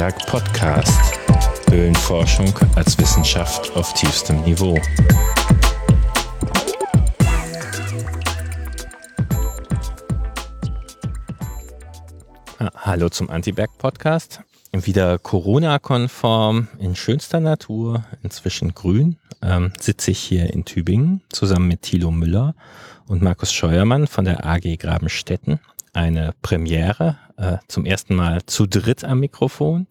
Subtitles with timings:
[0.00, 0.98] Antiberg Podcast.
[1.68, 4.80] Höhlenforschung als Wissenschaft auf tiefstem Niveau.
[12.76, 14.40] Hallo zum Antiberg Podcast.
[14.72, 21.82] Wieder Corona-konform in schönster Natur, inzwischen grün, ähm, sitze ich hier in Tübingen zusammen mit
[21.82, 22.54] Thilo Müller
[23.06, 25.60] und Markus Scheuermann von der AG Grabenstetten.
[25.92, 29.86] Eine Premiere, äh, zum ersten Mal zu dritt am Mikrofon.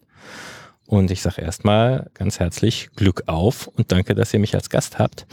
[0.86, 4.98] Und ich sage erstmal ganz herzlich Glück auf und danke, dass ihr mich als Gast
[4.98, 5.26] habt.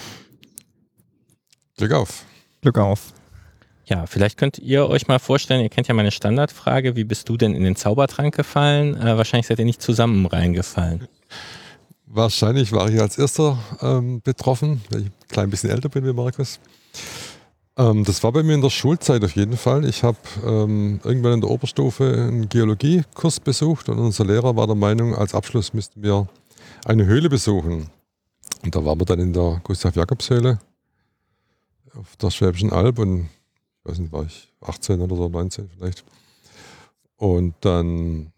[1.78, 2.26] Glück auf.
[2.62, 3.14] Glück auf.
[3.86, 7.38] Ja, vielleicht könnt ihr euch mal vorstellen, ihr kennt ja meine Standardfrage, wie bist du
[7.38, 8.98] denn in den Zaubertrank gefallen?
[8.98, 11.08] Äh, wahrscheinlich seid ihr nicht zusammen reingefallen.
[12.06, 16.14] Wahrscheinlich war ich als erster ähm, betroffen, weil ich ein klein bisschen älter bin wie
[16.14, 16.60] Markus.
[17.78, 19.86] Ähm, das war bei mir in der Schulzeit auf jeden Fall.
[19.86, 24.76] Ich habe ähm, irgendwann in der Oberstufe einen Geologiekurs besucht und unser Lehrer war der
[24.76, 26.28] Meinung, als Abschluss müssten wir
[26.86, 27.90] eine Höhle besuchen.
[28.64, 30.60] Und da waren wir dann in der Gustav-Jakobs-Höhle
[31.96, 33.30] auf der Schwäbischen Alb und
[33.80, 36.04] ich weiß nicht, war ich 18 oder so, 19 vielleicht.
[37.16, 38.32] Und dann,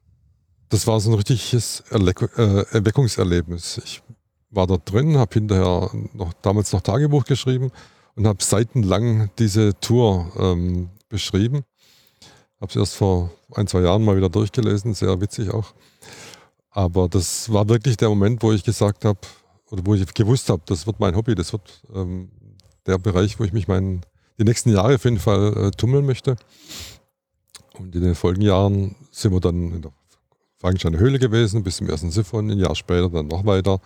[0.68, 3.82] das war so ein richtiges Erleck äh, Erweckungserlebnis.
[3.84, 4.02] Ich
[4.50, 7.72] war da drin, habe hinterher noch damals noch Tagebuch geschrieben
[8.20, 11.64] und habe seitenlang diese Tour ähm, beschrieben.
[12.60, 15.74] Habe es erst vor ein, zwei Jahren mal wieder durchgelesen, sehr witzig auch.
[16.70, 19.20] Aber das war wirklich der Moment, wo ich gesagt habe,
[19.72, 22.30] oder wo ich gewusst habe, das wird mein Hobby, das wird ähm,
[22.86, 24.02] der Bereich, wo ich mich mein,
[24.38, 26.36] die nächsten Jahre auf jeden Fall äh, tummeln möchte.
[27.78, 29.94] Und in den folgenden Jahren sind wir dann in der
[30.58, 33.80] Frankensteiner Höhle gewesen, bis zum ersten Siphon, ein Jahr später dann noch weiter.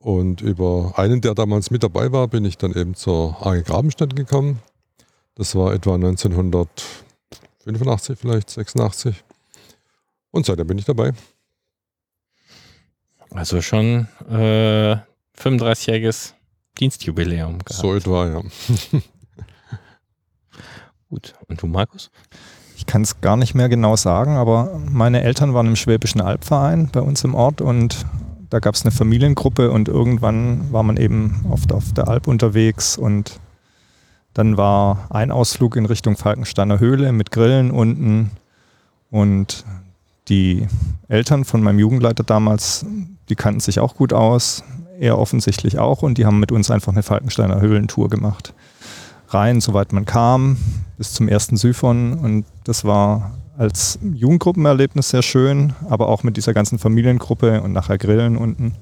[0.00, 4.14] Und über einen, der damals mit dabei war, bin ich dann eben zur AG Grabenstadt
[4.14, 4.60] gekommen.
[5.34, 9.24] Das war etwa 1985, vielleicht 86.
[10.30, 11.12] Und seitdem bin ich dabei.
[13.30, 14.96] Also schon äh,
[15.36, 16.34] 35-jähriges
[16.78, 17.72] Dienstjubiläum gehabt.
[17.72, 18.42] So etwa, ja.
[21.08, 21.34] Gut.
[21.46, 22.10] Und du, Markus?
[22.76, 26.90] Ich kann es gar nicht mehr genau sagen, aber meine Eltern waren im Schwäbischen Albverein
[26.92, 28.06] bei uns im Ort und
[28.50, 32.96] da gab es eine Familiengruppe und irgendwann war man eben oft auf der Alp unterwegs
[32.96, 33.40] und
[34.34, 38.30] dann war ein Ausflug in Richtung Falkensteiner Höhle mit Grillen unten
[39.10, 39.64] und
[40.28, 40.66] die
[41.08, 42.84] Eltern von meinem Jugendleiter damals,
[43.28, 44.62] die kannten sich auch gut aus,
[44.98, 48.54] er offensichtlich auch und die haben mit uns einfach eine Falkensteiner Höhlentour gemacht.
[49.28, 50.56] Rein, soweit man kam,
[50.96, 56.54] bis zum ersten Syphon und das war als Jugendgruppenerlebnis sehr schön, aber auch mit dieser
[56.54, 58.76] ganzen Familiengruppe und nachher Grillen unten.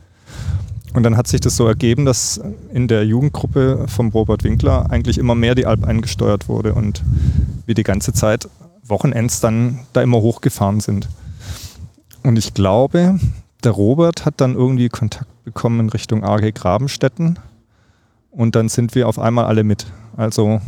[0.92, 2.40] Und dann hat sich das so ergeben, dass
[2.72, 7.02] in der Jugendgruppe vom Robert Winkler eigentlich immer mehr die Alp eingesteuert wurde und
[7.64, 8.48] wir die ganze Zeit
[8.82, 11.08] Wochenends dann da immer hochgefahren sind.
[12.22, 13.18] Und ich glaube,
[13.64, 17.38] der Robert hat dann irgendwie Kontakt bekommen in Richtung AG Grabenstetten
[18.30, 19.86] und dann sind wir auf einmal alle mit.
[20.16, 20.60] Also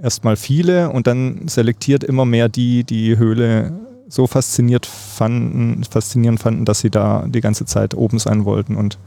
[0.00, 3.72] erstmal viele und dann selektiert immer mehr die, die Höhle
[4.08, 8.76] so fasziniert fanden, faszinierend fanden, dass sie da die ganze Zeit oben sein wollten.
[8.76, 8.98] Und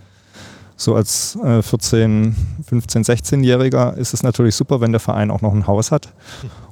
[0.75, 2.35] so als äh, 14,
[2.67, 6.13] 15, 16-Jähriger ist es natürlich super, wenn der Verein auch noch ein Haus hat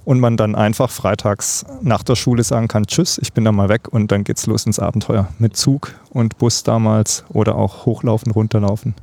[0.05, 3.69] und man dann einfach freitags nach der Schule sagen kann, tschüss, ich bin da mal
[3.69, 5.27] weg und dann geht's los ins Abenteuer.
[5.39, 8.95] Mit Zug und Bus damals oder auch hochlaufen, runterlaufen.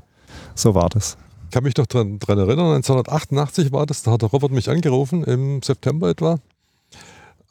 [0.55, 1.17] So war das
[1.55, 5.63] kann mich doch daran erinnern, 1988 war das, da hat der Robert mich angerufen, im
[5.63, 6.41] September etwa.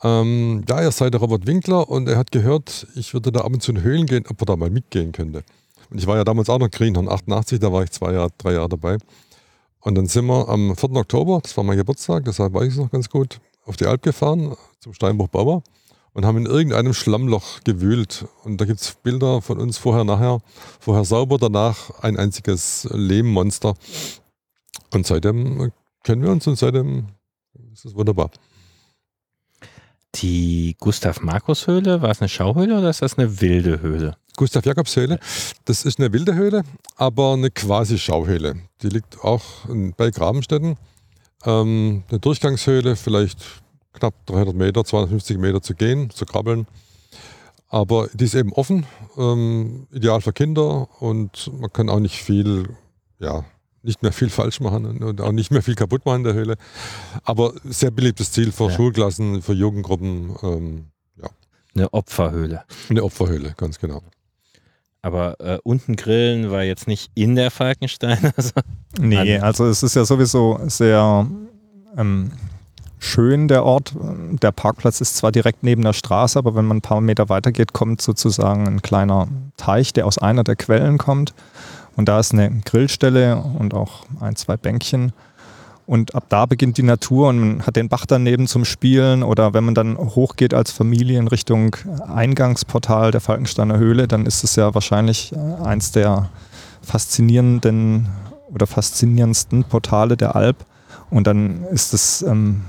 [0.03, 3.53] Ähm, ja, er sei der Robert Winkler und er hat gehört, ich würde da ab
[3.53, 5.45] und zu in Höhlen gehen, ob er da mal mitgehen könnte.
[5.89, 8.51] Und ich war ja damals auch noch Greenhorn, 88, da war ich zwei Jahre, drei
[8.55, 8.97] Jahre dabei.
[9.79, 10.91] Und dann sind wir am 4.
[10.95, 14.01] Oktober, das war mein Geburtstag, deshalb weiß ich es noch ganz gut, auf die Alp
[14.01, 15.63] gefahren, zum Steinbruch Bauer
[16.13, 18.25] und haben in irgendeinem Schlammloch gewühlt.
[18.43, 20.41] Und da gibt es Bilder von uns vorher, nachher.
[20.79, 23.75] Vorher sauber, danach ein einziges Lehmmonster.
[24.91, 25.71] Und seitdem
[26.03, 27.07] kennen wir uns und seitdem
[27.73, 28.29] ist es wunderbar.
[30.15, 34.15] Die Gustav-Markus-Höhle, war es eine Schauhöhle oder ist das eine wilde Höhle?
[34.35, 35.19] Gustav-Jakobs-Höhle,
[35.65, 36.63] das ist eine wilde Höhle,
[36.95, 38.57] aber eine quasi Schauhöhle.
[38.83, 39.43] Die liegt auch
[39.97, 40.77] bei Grabenstätten.
[41.45, 43.62] Ähm, eine Durchgangshöhle, vielleicht
[43.93, 46.67] knapp 300 Meter, 250 Meter zu gehen, zu krabbeln.
[47.69, 48.85] Aber die ist eben offen,
[49.17, 52.69] ähm, ideal für Kinder und man kann auch nicht viel,
[53.19, 53.45] ja,
[53.81, 56.55] nicht mehr viel falsch machen und auch nicht mehr viel kaputt machen in der Höhle.
[57.23, 58.75] Aber sehr beliebtes Ziel für ja.
[58.75, 60.35] Schulklassen, für Jugendgruppen.
[60.43, 60.85] Ähm,
[61.21, 61.29] ja.
[61.75, 62.63] Eine Opferhöhle.
[62.89, 64.01] Eine Opferhöhle, ganz genau.
[65.01, 68.31] Aber äh, unten grillen war jetzt nicht in der Falkenstein.
[68.37, 68.51] Also
[68.99, 71.27] nee, also es ist ja sowieso sehr
[71.97, 72.31] ähm,
[73.03, 73.93] schön, der Ort.
[74.41, 77.51] Der Parkplatz ist zwar direkt neben der Straße, aber wenn man ein paar Meter weiter
[77.51, 79.27] geht, kommt sozusagen ein kleiner
[79.57, 81.33] Teich, der aus einer der Quellen kommt.
[81.95, 85.13] Und da ist eine Grillstelle und auch ein, zwei Bänkchen.
[85.85, 89.21] Und ab da beginnt die Natur und man hat den Bach daneben zum Spielen.
[89.21, 91.75] Oder wenn man dann hochgeht als Familie in Richtung
[92.07, 96.29] Eingangsportal der Falkensteiner Höhle, dann ist es ja wahrscheinlich eins der
[96.81, 98.07] faszinierenden
[98.53, 100.65] oder faszinierendsten Portale der Alp.
[101.09, 102.63] Und dann ist es ähm,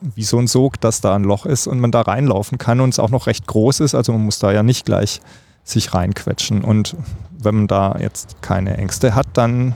[0.00, 2.90] wie so ein Sog, dass da ein Loch ist und man da reinlaufen kann und
[2.90, 3.94] es auch noch recht groß ist.
[3.94, 5.20] Also man muss da ja nicht gleich
[5.64, 6.62] sich reinquetschen.
[6.62, 6.96] Und
[7.38, 9.74] wenn man da jetzt keine Ängste hat, dann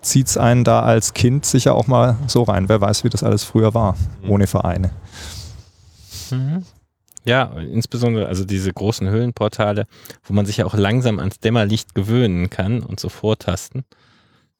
[0.00, 2.68] zieht es einen da als Kind sicher auch mal so rein.
[2.68, 4.30] Wer weiß, wie das alles früher war, mhm.
[4.30, 4.90] ohne Vereine.
[6.30, 6.64] Mhm.
[7.24, 9.86] Ja, insbesondere also diese großen Höhlenportale,
[10.24, 13.84] wo man sich ja auch langsam ans Dämmerlicht gewöhnen kann und so vortasten.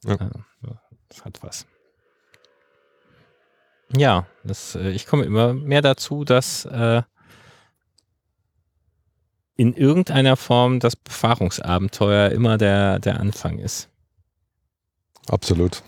[0.04, 0.16] Ja.
[1.08, 1.66] Das hat was.
[3.96, 7.02] Ja, das, äh, ich komme immer mehr dazu, dass äh,
[9.56, 13.88] in irgendeiner Form das Befahrungsabenteuer immer der, der Anfang ist.
[15.28, 15.82] Absolut.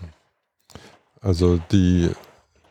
[1.21, 2.11] Also die,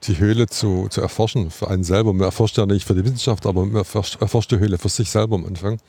[0.03, 2.13] die Höhle zu, zu erforschen für einen selber.
[2.13, 5.09] Man erforscht ja nicht für die Wissenschaft, aber man erforscht, erforscht die Höhle für sich
[5.09, 5.79] selber am Anfang.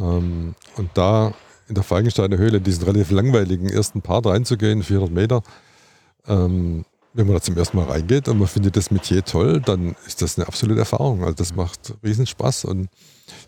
[0.00, 1.32] Ähm, und da
[1.68, 5.42] in der Falkensteiner Höhle, diesen relativ langweiligen ersten Part reinzugehen, 400 Meter,
[6.26, 9.96] ähm, wenn man da zum ersten Mal reingeht und man findet das Metier toll, dann
[10.06, 11.24] ist das eine absolute Erfahrung.
[11.24, 12.66] Also das macht riesen Spaß.
[12.66, 12.88] Und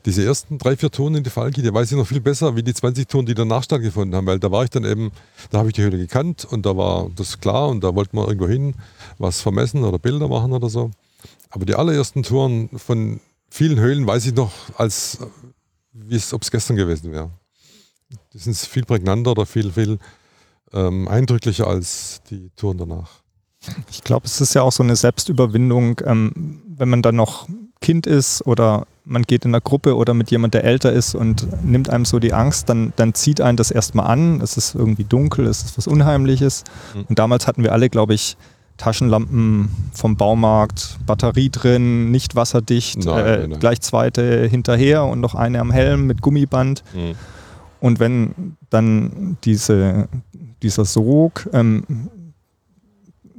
[0.05, 2.63] diese ersten drei, vier Touren in die Falki, die weiß ich noch viel besser wie
[2.63, 5.13] die 20 Touren, die danach stattgefunden haben, weil da war ich dann eben,
[5.51, 8.27] da habe ich die Höhle gekannt und da war das klar und da wollte man
[8.27, 8.75] irgendwo hin,
[9.19, 10.91] was vermessen oder Bilder machen oder so.
[11.51, 15.19] Aber die allerersten Touren von vielen Höhlen weiß ich noch, als
[15.93, 17.31] wie es, ob es gestern gewesen wäre.
[18.33, 19.99] Die sind viel prägnanter oder viel, viel
[20.73, 23.22] ähm, eindrücklicher als die Touren danach.
[23.91, 27.49] Ich glaube, es ist ja auch so eine Selbstüberwindung, ähm, wenn man dann noch
[27.81, 31.47] Kind ist oder man geht in einer Gruppe oder mit jemand, der älter ist und
[31.65, 34.41] nimmt einem so die Angst, dann, dann zieht einen das erstmal an.
[34.41, 36.65] Es ist irgendwie dunkel, es ist was Unheimliches.
[36.95, 37.05] Mhm.
[37.09, 38.37] Und damals hatten wir alle, glaube ich,
[38.77, 43.61] Taschenlampen vom Baumarkt, Batterie drin, nicht wasserdicht, nein, äh, nein, nein.
[43.61, 46.83] gleich zweite hinterher und noch eine am Helm mit Gummiband.
[46.95, 47.15] Mhm.
[47.81, 50.09] Und wenn dann diese,
[50.63, 51.85] dieser Sog ähm,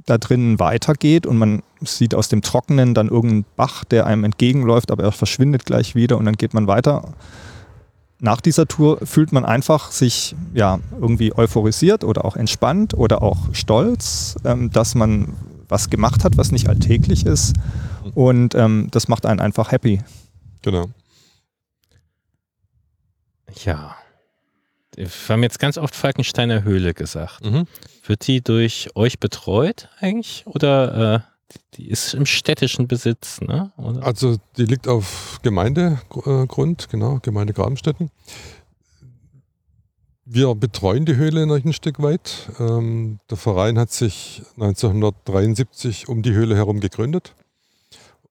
[0.05, 4.91] da drinnen weitergeht und man sieht aus dem Trockenen dann irgendeinen Bach, der einem entgegenläuft,
[4.91, 7.13] aber er verschwindet gleich wieder und dann geht man weiter.
[8.19, 13.53] Nach dieser Tour fühlt man einfach sich ja irgendwie euphorisiert oder auch entspannt oder auch
[13.53, 15.33] stolz, ähm, dass man
[15.67, 17.53] was gemacht hat, was nicht alltäglich ist.
[18.13, 20.01] Und ähm, das macht einen einfach happy.
[20.61, 20.85] Genau.
[23.63, 23.95] Ja.
[24.95, 27.45] Wir haben jetzt ganz oft Falkensteiner Höhle gesagt.
[27.45, 27.67] Mhm.
[28.05, 30.43] Wird die durch euch betreut eigentlich?
[30.45, 33.41] Oder äh, die ist im städtischen Besitz?
[33.41, 33.71] Ne?
[33.77, 34.03] Oder?
[34.03, 38.11] Also die liegt auf Gemeindegrund, genau, Gemeinde Grabenstetten.
[40.25, 42.49] Wir betreuen die Höhle noch ein Stück weit.
[42.59, 47.35] Ähm, der Verein hat sich 1973 um die Höhle herum gegründet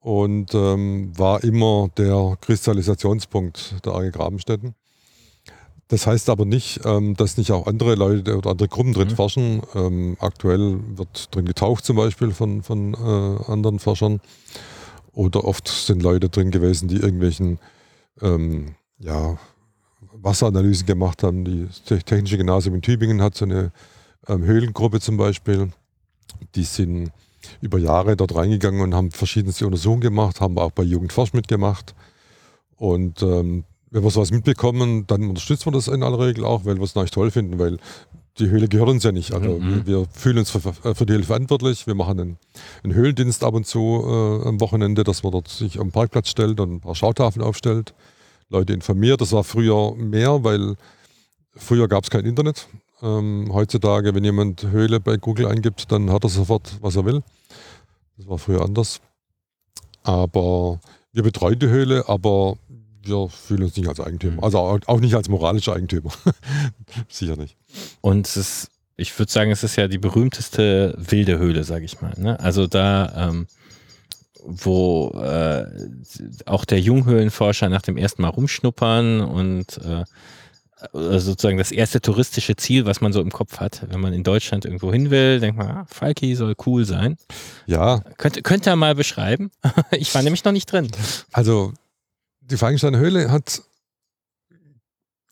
[0.00, 4.74] und ähm, war immer der Kristallisationspunkt der AG Grabenstetten.
[5.92, 9.14] Das heißt aber nicht, ähm, dass nicht auch andere Leute oder andere Gruppen drin mhm.
[9.14, 9.62] forschen.
[9.74, 14.22] Ähm, aktuell wird drin getaucht zum Beispiel von, von äh, anderen Forschern.
[15.12, 17.58] Oder oft sind Leute drin gewesen, die irgendwelchen
[18.22, 19.36] ähm, ja,
[20.14, 21.44] Wasseranalysen gemacht haben.
[21.44, 23.70] Die Technische Gymnasium in Tübingen hat so eine
[24.28, 25.72] ähm, Höhlengruppe zum Beispiel.
[26.54, 27.12] Die sind
[27.60, 31.94] über Jahre dort reingegangen und haben verschiedenste Untersuchungen gemacht, haben auch bei Jugendforsch mitgemacht.
[32.78, 36.76] Und ähm, wenn wir sowas mitbekommen, dann unterstützen wir das in aller Regel auch, weil
[36.76, 37.78] wir es natürlich toll finden, weil
[38.38, 39.32] die Höhle gehört uns ja nicht.
[39.34, 39.86] Also mhm.
[39.86, 41.86] wir, wir, fühlen uns für, für, die Höhle verantwortlich.
[41.86, 42.38] Wir machen einen,
[42.82, 46.58] einen Höhlendienst ab und zu äh, am Wochenende, dass man dort sich am Parkplatz stellt
[46.58, 47.94] und ein paar Schautafeln aufstellt,
[48.48, 49.20] Leute informiert.
[49.20, 50.76] Das war früher mehr, weil
[51.54, 52.68] früher gab es kein Internet.
[53.02, 57.22] Ähm, heutzutage, wenn jemand Höhle bei Google eingibt, dann hat er sofort, was er will.
[58.16, 59.02] Das war früher anders.
[60.02, 60.80] Aber
[61.12, 62.56] wir betreuen die Höhle, aber
[63.02, 64.36] wir fühlen uns nicht als Eigentümer.
[64.36, 64.44] Mhm.
[64.44, 66.10] Also auch nicht als moralischer Eigentümer.
[67.08, 67.56] Sicher nicht.
[68.00, 72.00] Und es ist, ich würde sagen, es ist ja die berühmteste wilde Höhle, sage ich
[72.00, 72.14] mal.
[72.16, 72.38] Ne?
[72.40, 73.46] Also da, ähm,
[74.44, 75.66] wo äh,
[76.46, 80.04] auch der Junghöhlenforscher nach dem ersten Mal rumschnuppern und äh,
[80.92, 83.82] sozusagen das erste touristische Ziel, was man so im Kopf hat.
[83.88, 87.16] Wenn man in Deutschland irgendwo hin will, denkt man, ah, Falki soll cool sein.
[87.66, 88.00] Ja.
[88.16, 89.50] Könnt, könnt ihr mal beschreiben?
[89.92, 90.88] ich war nämlich noch nicht drin.
[91.32, 91.72] Also
[92.52, 93.62] die Falkensteiner Höhle hat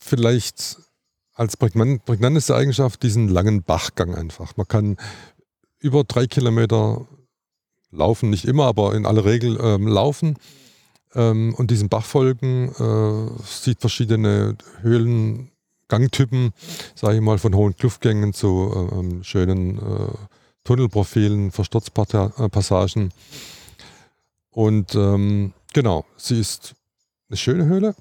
[0.00, 0.78] vielleicht
[1.34, 4.56] als prägnanteste Eigenschaft diesen langen Bachgang einfach.
[4.56, 4.96] Man kann
[5.78, 7.06] über drei Kilometer
[7.90, 10.36] laufen, nicht immer, aber in aller Regel ähm, laufen.
[11.14, 16.52] Ähm, und diesen Bachfolgen äh, sieht verschiedene Höhlengangtypen,
[16.94, 20.12] sage ich mal, von hohen Kluftgängen zu äh, ähm, schönen äh,
[20.64, 23.12] Tunnelprofilen, Versturzpassagen.
[24.50, 26.74] Und ähm, genau, sie ist
[27.30, 27.94] eine schöne Höhle.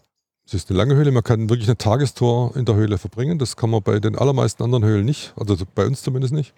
[0.46, 1.12] Sie ist eine lange Höhle.
[1.12, 3.38] Man kann wirklich eine Tagestour in der Höhle verbringen.
[3.38, 5.34] Das kann man bei den allermeisten anderen Höhlen nicht.
[5.38, 6.54] Also bei uns zumindest nicht.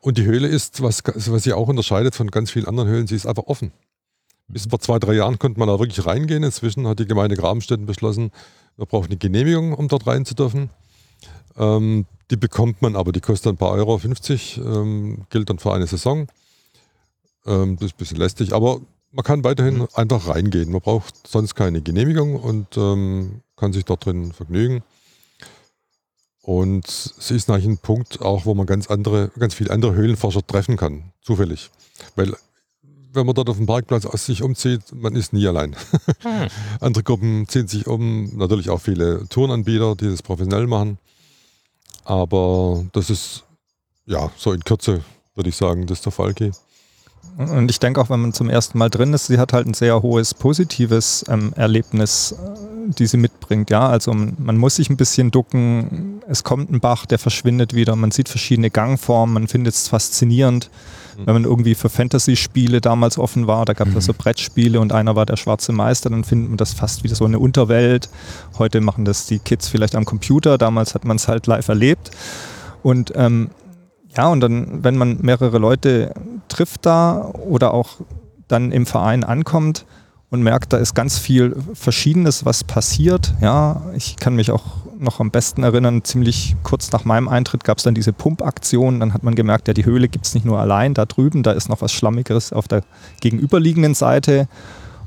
[0.00, 3.14] Und die Höhle ist, was, was sie auch unterscheidet von ganz vielen anderen Höhlen, sie
[3.14, 3.72] ist einfach offen.
[4.48, 6.42] Bis vor zwei, drei Jahren konnte man da wirklich reingehen.
[6.42, 8.32] Inzwischen hat die Gemeinde Grabenstetten beschlossen,
[8.76, 10.70] man braucht eine Genehmigung, um dort rein zu dürfen.
[11.56, 15.72] Ähm, die bekommt man, aber die kostet ein paar Euro, 50, ähm, gilt dann für
[15.72, 16.26] eine Saison.
[17.46, 18.80] Ähm, das ist ein bisschen lästig, aber
[19.12, 19.88] man kann weiterhin mhm.
[19.94, 20.72] einfach reingehen.
[20.72, 24.82] Man braucht sonst keine Genehmigung und ähm, kann sich dort drin vergnügen.
[26.42, 30.44] Und sie ist eigentlich ein Punkt auch, wo man ganz andere, ganz viele andere Höhlenforscher
[30.44, 31.70] treffen kann, zufällig.
[32.16, 32.34] Weil
[33.12, 35.76] wenn man dort auf dem Parkplatz aus sich umzieht, man ist nie allein.
[36.22, 36.48] Hm.
[36.80, 40.98] andere Gruppen ziehen sich um, natürlich auch viele Tourenanbieter, die das professionell machen.
[42.04, 43.44] Aber das ist,
[44.06, 45.04] ja, so in Kürze
[45.34, 46.54] würde ich sagen, das ist der Fall geht.
[47.38, 49.74] Und ich denke auch, wenn man zum ersten Mal drin ist, sie hat halt ein
[49.74, 53.70] sehr hohes positives ähm, Erlebnis, äh, die sie mitbringt.
[53.70, 56.20] Ja, also man muss sich ein bisschen ducken.
[56.28, 57.96] Es kommt ein Bach, der verschwindet wieder.
[57.96, 59.34] Man sieht verschiedene Gangformen.
[59.34, 60.70] Man findet es faszinierend.
[61.16, 61.26] Mhm.
[61.26, 64.00] Wenn man irgendwie für Fantasy-Spiele damals offen war, da gab es mhm.
[64.00, 67.24] so Brettspiele und einer war der schwarze Meister, dann findet man das fast wieder so
[67.24, 68.10] eine Unterwelt.
[68.58, 70.58] Heute machen das die Kids vielleicht am Computer.
[70.58, 72.10] Damals hat man es halt live erlebt.
[72.82, 73.50] Und ähm,
[74.16, 76.14] ja, und dann, wenn man mehrere Leute
[76.48, 77.96] trifft da oder auch
[78.48, 79.86] dann im Verein ankommt
[80.30, 83.34] und merkt, da ist ganz viel Verschiedenes, was passiert.
[83.40, 84.64] Ja, ich kann mich auch
[84.98, 89.00] noch am besten erinnern, ziemlich kurz nach meinem Eintritt gab es dann diese Pumpaktion.
[89.00, 91.52] Dann hat man gemerkt, ja, die Höhle gibt es nicht nur allein da drüben, da
[91.52, 92.82] ist noch was Schlammigeres auf der
[93.20, 94.48] gegenüberliegenden Seite.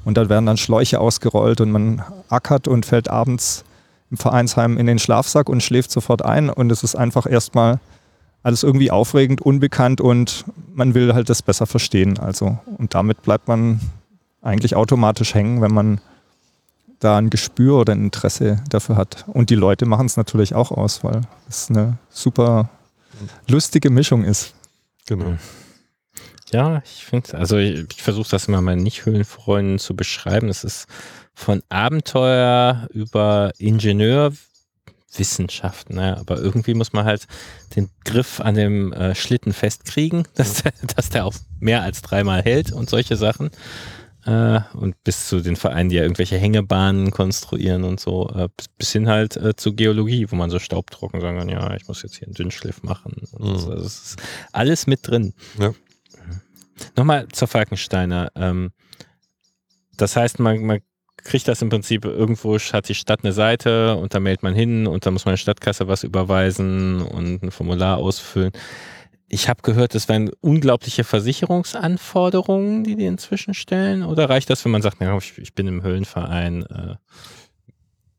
[0.03, 3.63] Und da werden dann Schläuche ausgerollt und man ackert und fällt abends
[4.12, 6.50] im Vereinsheim in den Schlafsack und schläft sofort ein.
[6.50, 7.79] Und es ist einfach erstmal
[8.45, 12.19] alles irgendwie aufregend, unbekannt und man will halt das besser verstehen.
[12.19, 13.79] Also, und damit bleibt man
[14.43, 15.99] eigentlich automatisch hängen, wenn man
[16.99, 19.25] da ein Gespür oder ein Interesse dafür hat.
[19.27, 22.69] Und die Leute machen es natürlich auch aus, weil es eine super
[23.47, 24.53] lustige Mischung ist.
[25.07, 25.37] Genau.
[26.51, 30.49] Ja, ich finde, also ich, ich versuche das immer meinen Nicht-Höhlenfreunden zu beschreiben.
[30.49, 30.85] Es ist
[31.33, 34.33] von Abenteuer über Ingenieur
[35.17, 37.27] Wissenschaften, naja, aber irgendwie muss man halt
[37.75, 42.41] den Griff an dem äh, Schlitten festkriegen, dass der, dass der auch mehr als dreimal
[42.41, 43.50] hält und solche Sachen.
[44.25, 48.91] Äh, und bis zu den Vereinen, die ja irgendwelche Hängebahnen konstruieren und so, äh, bis
[48.91, 52.15] hin halt äh, zu Geologie, wo man so staubtrocken sagen kann, ja, ich muss jetzt
[52.15, 53.13] hier einen Dünnschliff machen.
[53.34, 53.57] Und mhm.
[53.57, 53.69] so.
[53.69, 55.34] Also das ist alles mit drin.
[55.60, 55.74] Ja.
[56.95, 58.31] Nochmal zur Falkensteiner.
[58.36, 58.72] Ähm,
[59.95, 60.79] das heißt, man, man
[61.25, 64.88] kriegt das im Prinzip irgendwo, hat die Stadt eine Seite und da meldet man hin
[64.88, 68.51] und da muss man der Stadtkasse was überweisen und ein Formular ausfüllen.
[69.27, 74.03] Ich habe gehört, es wären unglaubliche Versicherungsanforderungen, die die inzwischen stellen.
[74.03, 76.63] Oder reicht das, wenn man sagt, ja, ich, ich bin im Höhlenverein?
[76.63, 76.96] Äh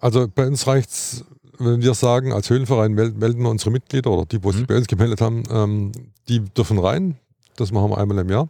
[0.00, 1.24] also bei uns reicht es,
[1.58, 4.66] wenn wir sagen, als Höhlenverein melden wir unsere Mitglieder oder die, die sich mhm.
[4.66, 5.92] bei uns gemeldet haben, ähm,
[6.28, 7.16] die dürfen rein.
[7.54, 8.48] Das machen wir einmal im Jahr.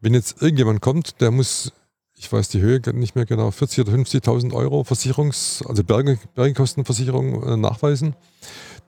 [0.00, 1.72] Wenn jetzt irgendjemand kommt, der muss
[2.18, 7.56] ich weiß die Höhe nicht mehr genau, 40.000 oder 50.000 Euro Versicherungs-, also Bergenkostenversicherung äh,
[7.56, 8.16] nachweisen.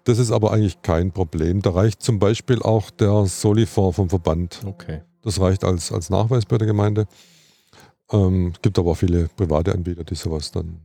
[0.04, 1.62] Das ist aber eigentlich kein Problem.
[1.62, 4.60] Da reicht zum Beispiel auch der Solifonds vom Verband.
[4.64, 5.02] Okay.
[5.22, 7.06] Das reicht als, als Nachweis bei der Gemeinde.
[8.10, 10.80] Ähm, es gibt aber auch viele private Anbieter, die sowas dann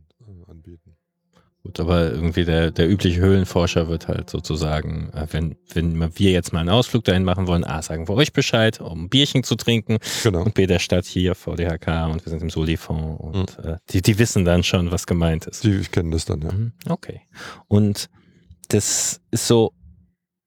[1.66, 6.52] Gut, aber irgendwie der, der übliche Höhlenforscher wird halt sozusagen, äh, wenn, wenn wir jetzt
[6.52, 9.56] mal einen Ausflug dahin machen wollen, A, sagen wir euch Bescheid, um ein Bierchen zu
[9.56, 9.98] trinken.
[10.22, 10.42] Genau.
[10.42, 13.70] Und B, der Stadt hier, VDHK und wir sind im Solifond und mhm.
[13.70, 15.64] äh, die, die wissen dann schon, was gemeint ist.
[15.64, 16.52] Die kennen das dann, ja.
[16.52, 17.22] Mhm, okay.
[17.66, 18.10] Und
[18.68, 19.72] das ist so,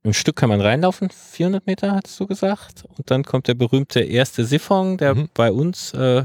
[0.05, 2.85] ein Stück kann man reinlaufen, 400 Meter, hast du gesagt.
[2.85, 5.29] Und dann kommt der berühmte erste Siphon, der mhm.
[5.33, 6.23] bei uns äh,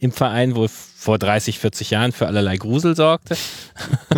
[0.00, 3.36] im Verein wohl vor 30, 40 Jahren für allerlei Grusel sorgte.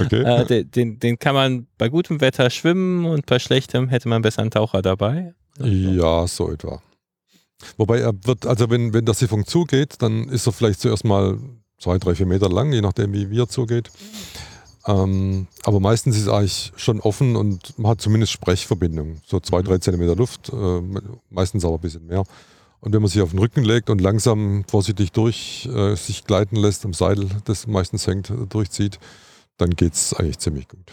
[0.00, 0.22] okay.
[0.22, 4.22] äh, den, den, den, kann man bei gutem Wetter schwimmen und bei schlechtem hätte man
[4.22, 5.34] besser einen Taucher dabei.
[5.58, 6.82] Ja, so etwa.
[7.78, 11.38] Wobei er wird, also wenn, wenn das Siphon zugeht, dann ist er vielleicht zuerst mal
[11.78, 13.90] zwei, drei, vier Meter lang, je nachdem wie, wie er zugeht.
[14.86, 19.20] Ähm, aber meistens ist eigentlich schon offen und man hat zumindest Sprechverbindung.
[19.24, 20.80] So zwei, drei Zentimeter Luft, äh,
[21.30, 22.24] meistens aber ein bisschen mehr.
[22.82, 26.56] Und wenn man sich auf den Rücken legt und langsam vorsichtig durch äh, sich gleiten
[26.56, 28.98] lässt, am Seil, das meistens hängt, durchzieht,
[29.56, 30.90] dann geht es eigentlich ziemlich gut.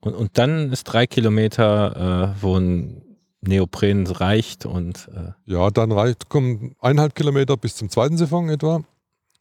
[0.00, 3.00] Und, und dann ist drei Kilometer, äh, wo ein
[3.40, 8.82] Neopren reicht und äh, Ja, dann reicht, kommen eineinhalb Kilometer bis zum zweiten Siphon etwa,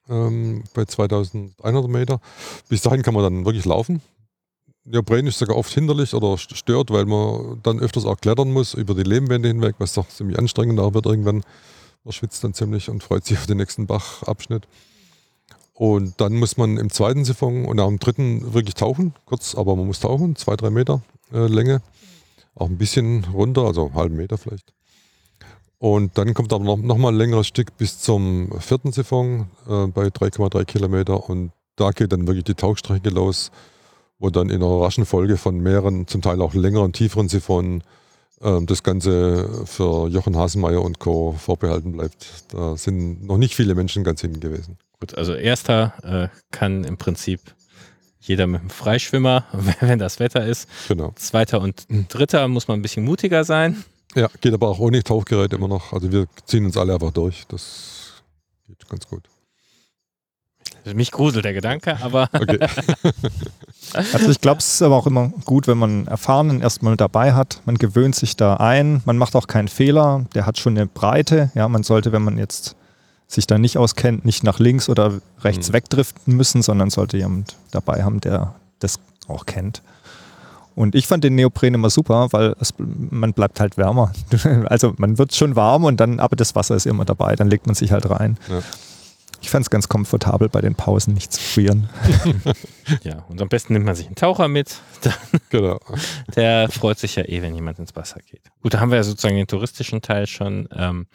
[0.08, 2.22] ähm, bei 2100 Meter.
[2.70, 4.02] Bis dahin kann man dann wirklich laufen.
[4.86, 8.74] Neopren ist sogar oft hinderlich oder st- stört, weil man dann öfters auch klettern muss
[8.74, 11.44] über die Lehmwände hinweg, was doch ziemlich anstrengend auch wird irgendwann.
[12.04, 14.68] Man schwitzt dann ziemlich und freut sich auf den nächsten Bachabschnitt.
[15.74, 19.76] Und dann muss man im zweiten Siphon und auch im dritten wirklich tauchen, kurz, aber
[19.76, 21.02] man muss tauchen, zwei, drei Meter
[21.34, 21.82] äh, Länge,
[22.54, 24.74] auch ein bisschen runter, also einen halben Meter vielleicht.
[25.80, 29.88] Und dann kommt aber noch, noch mal ein längeres Stück bis zum vierten Siphon äh,
[29.88, 33.52] bei 3,3 Kilometer und da geht dann wirklich die Tauchstrecke los,
[34.24, 37.84] wo dann in einer raschen Folge von mehreren, zum Teil auch längeren, tieferen Siphonen
[38.42, 41.34] ähm, das Ganze für Jochen Hasenmeier und Co.
[41.34, 42.46] vorbehalten bleibt.
[42.54, 44.78] Da sind noch nicht viele Menschen ganz hinten gewesen.
[45.02, 47.42] gut, also erster äh, kann im Prinzip
[48.22, 49.44] jeder mit einem Freischwimmer,
[49.82, 50.70] wenn das Wetter ist.
[50.88, 51.12] Genau.
[51.18, 53.84] Zweiter und dritter muss man ein bisschen mutiger sein.
[54.16, 55.92] Ja, geht aber auch ohne Tauchgerät immer noch.
[55.92, 57.44] Also wir ziehen uns alle einfach durch.
[57.50, 58.24] Das
[58.70, 59.28] geht ganz gut.
[60.94, 62.60] Mich gruselt der Gedanke, aber Okay.
[63.94, 67.62] Also ich glaube, es ist aber auch immer gut, wenn man Erfahrenen erstmal dabei hat.
[67.66, 71.52] Man gewöhnt sich da ein, man macht auch keinen Fehler, der hat schon eine Breite.
[71.54, 72.76] Ja, man sollte, wenn man jetzt
[73.28, 75.74] sich da nicht auskennt, nicht nach links oder rechts Mhm.
[75.74, 79.82] wegdriften müssen, sondern sollte jemand dabei haben, der das auch kennt.
[80.76, 84.12] Und ich fand den Neopren immer super, weil es, man bleibt halt wärmer.
[84.66, 87.68] Also man wird schon warm und dann, aber das Wasser ist immer dabei, dann legt
[87.68, 88.38] man sich halt rein.
[88.50, 88.60] Ja.
[89.44, 91.90] Ich fand es ganz komfortabel bei den Pausen nicht zu frieren.
[93.04, 94.78] ja, und am besten nimmt man sich einen Taucher mit.
[95.50, 95.80] genau.
[96.34, 98.42] Der freut sich ja eh, wenn jemand ins Wasser geht.
[98.62, 101.08] Gut, da haben wir ja sozusagen den touristischen Teil schon ähm,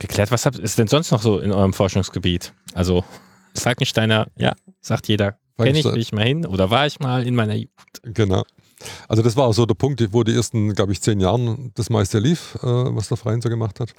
[0.00, 0.32] geklärt.
[0.32, 2.52] Was habt, ist denn sonst noch so in eurem Forschungsgebiet?
[2.74, 3.04] Also
[3.54, 7.24] Falkensteiner, ja, sagt jeder, kenne ich, Falkenstein- will ich mal hin oder war ich mal
[7.24, 7.70] in meiner Jugend?
[8.02, 8.42] Genau.
[9.06, 11.88] Also das war auch so der Punkt, wo die ersten, glaube ich, zehn Jahren das
[11.88, 13.94] meiste lief, äh, was der Verein so gemacht hat.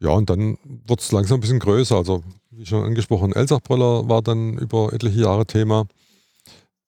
[0.00, 1.96] Ja, und dann wird es langsam ein bisschen größer.
[1.96, 2.22] Also
[2.58, 5.86] wie schon angesprochen, Elsachbröller war dann über etliche Jahre Thema.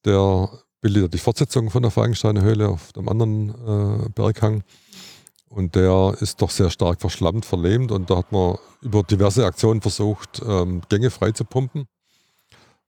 [0.04, 4.64] Der bildet die Fortsetzung von der Falkensteiner Höhle auf dem anderen äh, Berghang.
[5.48, 7.92] Und der ist doch sehr stark verschlammt, verlähmt.
[7.92, 11.86] Und da hat man über diverse Aktionen versucht, ähm, Gänge frei zu pumpen.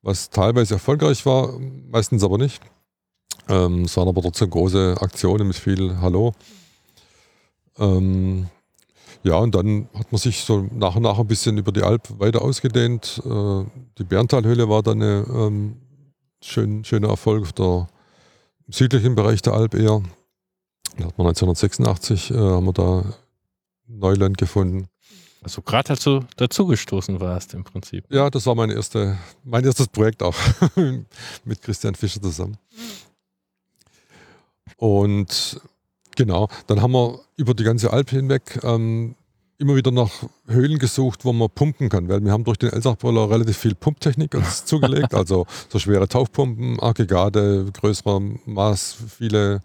[0.02, 2.62] Was teilweise erfolgreich war, meistens aber nicht.
[3.48, 6.34] Ähm, es waren aber trotzdem große Aktionen mit viel Hallo.
[7.78, 8.48] Ähm,
[9.24, 12.08] ja, und dann hat man sich so nach und nach ein bisschen über die Alp
[12.18, 13.22] weiter ausgedehnt.
[13.24, 13.64] Äh,
[13.98, 15.76] die Berntalhöhle war dann ein ähm,
[16.42, 17.86] schön, schöner Erfolg auf der
[18.66, 20.02] im südlichen Bereich der Alp eher.
[20.98, 23.04] Da hat man 1986 äh, haben wir da
[23.86, 24.88] Neuland gefunden.
[25.42, 28.04] Also gerade als du dazugestoßen warst im Prinzip.
[28.10, 30.36] Ja, das war meine erste, mein erstes Projekt auch
[31.44, 32.56] mit Christian Fischer zusammen.
[34.76, 35.60] Und
[36.16, 39.14] genau, dann haben wir über die ganze Alp hinweg ähm,
[39.58, 40.10] immer wieder nach
[40.48, 44.34] Höhlen gesucht, wo man pumpen kann, weil wir haben durch den Elsachbrüller relativ viel Pumptechnik
[44.34, 49.60] uns zugelegt, also so schwere Tauchpumpen, Aggregate, größerer Maß, viele,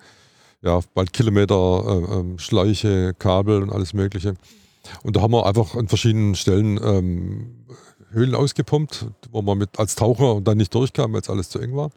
[0.61, 4.35] ja, bald Kilometer äh, Schläuche, Kabel und alles Mögliche.
[5.03, 7.65] Und da haben wir einfach an verschiedenen Stellen ähm,
[8.11, 11.75] Höhlen ausgepumpt, wo man mit als Taucher dann nicht durchkam, weil es alles zu eng
[11.75, 11.91] war.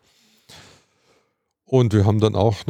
[1.66, 2.66] Und wir haben dann auch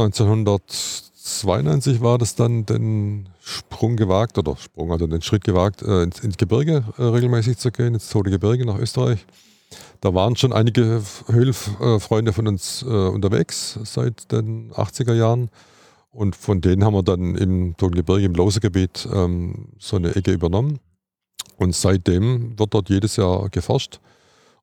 [1.22, 6.20] 1992 war das dann den Sprung gewagt, oder Sprung, also den Schritt gewagt, äh, ins,
[6.20, 9.26] ins Gebirge äh, regelmäßig zu gehen, ins Tote Gebirge nach Österreich.
[10.00, 15.50] Da waren schon einige Höhlenfreunde von uns äh, unterwegs seit den 80er Jahren.
[16.10, 20.80] Und von denen haben wir dann im Totengebirge, im Losergebiet, ähm, so eine Ecke übernommen.
[21.58, 24.00] Und seitdem wird dort jedes Jahr geforscht.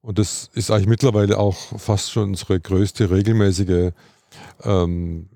[0.01, 3.91] Und das ist eigentlich mittlerweile auch fast schon unsere größte regelmäßige
[4.63, 5.29] ähm,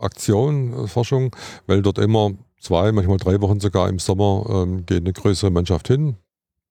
[0.00, 1.34] Aktion, äh, Forschung,
[1.66, 5.88] weil dort immer zwei, manchmal drei Wochen sogar im Sommer ähm, geht eine größere Mannschaft
[5.88, 6.16] hin.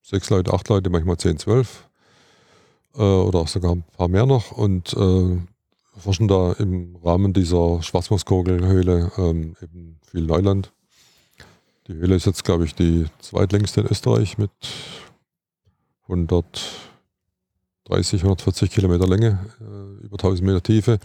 [0.02, 1.90] Sechs Leute, acht Leute, manchmal zehn, zwölf
[2.96, 4.52] äh, oder sogar ein paar mehr noch.
[4.52, 5.38] Und äh,
[5.98, 10.72] forschen da im Rahmen dieser Schwarzmoskogelhöhle ähm, eben viel Neuland.
[11.88, 14.52] Die Höhle ist jetzt, glaube ich, die zweitlängste in Österreich mit
[17.90, 21.00] 130, 140 Kilometer Länge, äh, über 1000 Meter Tiefe.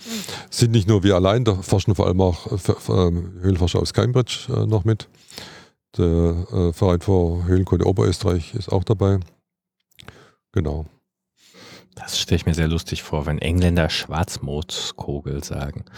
[0.50, 4.46] Sind nicht nur wir allein, da forschen vor allem auch äh, ähm, Höhlenforscher aus Cambridge
[4.48, 5.08] äh, noch mit.
[5.96, 9.20] Der Verein für Höhlenkunde Oberösterreich ist auch dabei.
[10.50, 10.86] Genau.
[11.94, 15.84] Das stelle ich mir sehr lustig vor, wenn Engländer Schwarzmooskogel sagen.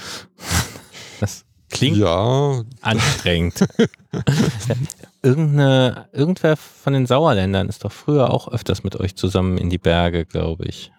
[1.18, 3.66] Das klingt Ja, anstrengend.
[5.23, 9.79] Irgendeine, irgendwer von den Sauerländern ist doch früher auch öfters mit euch zusammen in die
[9.79, 10.93] Berge, glaube ich.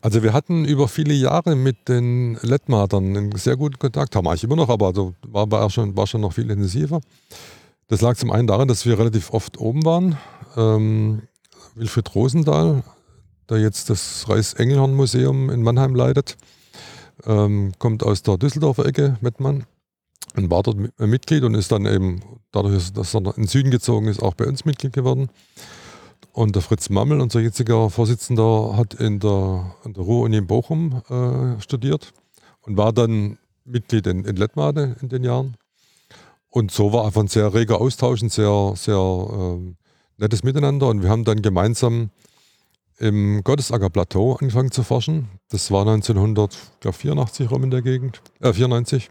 [0.00, 4.44] Also wir hatten über viele Jahre mit den Lettmatern einen sehr guten Kontakt, haben eigentlich
[4.44, 7.00] immer noch, aber also war, war, schon, war schon noch viel intensiver.
[7.88, 10.18] Das lag zum einen daran, dass wir relativ oft oben waren.
[10.56, 11.22] Ähm,
[11.74, 12.82] Wilfried Rosendahl,
[13.48, 16.36] der jetzt das Reichsengelhorn-Museum in Mannheim leitet,
[17.26, 19.64] ähm, kommt aus der Düsseldorfer Ecke, Mettmann,
[20.36, 24.08] und war dort Mitglied und ist dann eben, dadurch, dass er in den Süden gezogen
[24.08, 25.28] ist, auch bei uns Mitglied geworden.
[26.32, 31.02] Und der Fritz Mammel, unser jetziger Vorsitzender, hat in der, in der Ruhr-Uni in Bochum
[31.08, 32.12] äh, studiert
[32.62, 35.56] und war dann Mitglied in, in Lettmade in den Jahren.
[36.50, 39.74] Und so war einfach ein sehr reger Austausch, ein sehr, sehr äh,
[40.18, 40.88] nettes Miteinander.
[40.88, 42.10] Und wir haben dann gemeinsam
[42.98, 45.28] im Gottesacker Plateau angefangen zu forschen.
[45.50, 49.10] Das war 1984 rum in der Gegend, äh 94.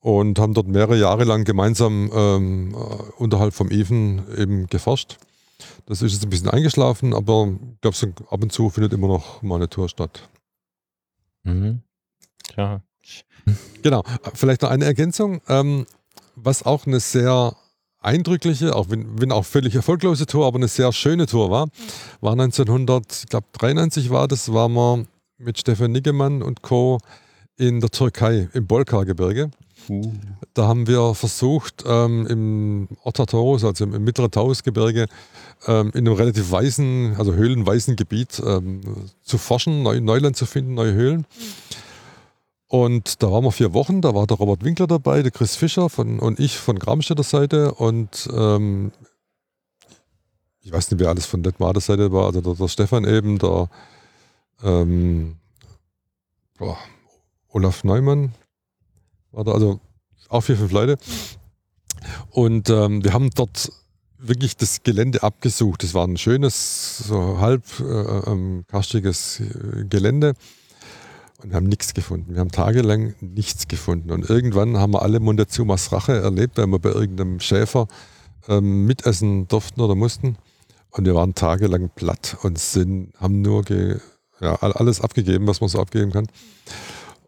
[0.00, 2.76] Und haben dort mehrere Jahre lang gemeinsam ähm, äh,
[3.16, 5.18] unterhalb vom Even eben geforscht.
[5.86, 9.08] Das ist jetzt ein bisschen eingeschlafen, aber ich glaube, so ab und zu findet immer
[9.08, 10.28] noch mal eine Tour statt.
[11.44, 11.82] Mhm.
[12.56, 12.82] Ja.
[13.82, 14.02] Genau.
[14.34, 15.86] Vielleicht noch eine Ergänzung, ähm,
[16.34, 17.56] was auch eine sehr
[18.00, 21.68] eindrückliche, auch wenn, wenn auch völlig erfolglose Tour, aber eine sehr schöne Tour war,
[22.20, 25.06] war 1993 war das, waren wir
[25.38, 26.98] mit Stefan Niggemann und Co.
[27.56, 29.50] in der Türkei, im Bolkar-Gebirge.
[30.54, 35.06] Da haben wir versucht, ähm, im Ottatorus, also im, mittleren Taurusgebirge,
[35.66, 38.80] ähm, in einem relativ weißen, also höhlenweißen Gebiet ähm,
[39.22, 41.26] zu forschen, neu, Neuland zu finden, neue Höhlen.
[42.66, 45.88] Und da waren wir vier Wochen, da war der Robert Winkler dabei, der Chris Fischer
[45.88, 48.92] von, und ich von Gramstädter Seite und ähm,
[50.60, 53.70] ich weiß nicht, wer alles von Detmader Seite war, also der, der Stefan eben, der
[54.62, 55.36] ähm,
[56.58, 56.76] boah,
[57.48, 58.34] Olaf Neumann
[59.32, 59.80] war da, also
[60.28, 60.98] auch vier, fünf Leute.
[62.30, 63.70] Und ähm, wir haben dort
[64.18, 65.84] wirklich das Gelände abgesucht.
[65.84, 70.34] Es war ein schönes, so halb äh, ähm, karstiges äh, Gelände
[71.42, 72.34] und haben nichts gefunden.
[72.34, 74.10] Wir haben tagelang nichts gefunden.
[74.10, 77.86] Und irgendwann haben wir alle Montezumas Rache erlebt, weil wir bei irgendeinem Schäfer
[78.48, 80.36] ähm, mitessen durften oder mussten.
[80.90, 84.00] Und wir waren tagelang platt und sind, haben nur ge,
[84.40, 86.26] ja, alles abgegeben, was man so abgeben kann.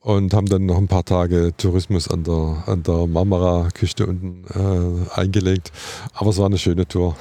[0.00, 5.10] Und haben dann noch ein paar Tage Tourismus an der, an der Marmara-Küste unten äh,
[5.20, 5.72] eingelegt.
[6.14, 7.16] Aber es war eine schöne Tour.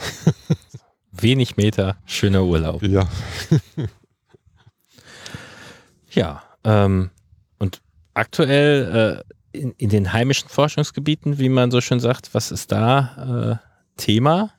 [1.12, 2.82] Wenig Meter, schöner Urlaub.
[2.82, 3.10] Ja.
[6.12, 7.10] ja, ähm,
[7.58, 7.82] und
[8.14, 13.60] aktuell äh, in, in, den heimischen Forschungsgebieten, wie man so schön sagt, was ist da
[13.62, 14.52] äh, Thema?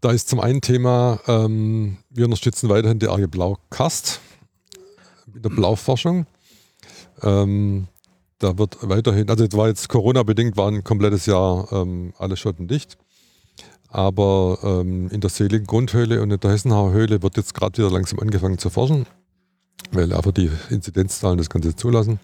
[0.00, 4.20] Da ist zum einen Thema, ähm, wir unterstützen weiterhin die Arge Blau-Kast
[5.26, 6.26] mit der Blauforschung.
[7.22, 7.88] Ähm,
[8.38, 12.68] da wird weiterhin, also es war jetzt Corona-bedingt, war ein komplettes Jahr ähm, alle Schotten
[12.68, 12.96] dicht.
[13.88, 17.90] Aber ähm, in der Seligen Grundhöhle und in der Hessenhauer Höhle wird jetzt gerade wieder
[17.90, 19.06] langsam angefangen zu forschen
[19.92, 22.20] weil einfach die Inzidenzzahlen das Ganze zulassen.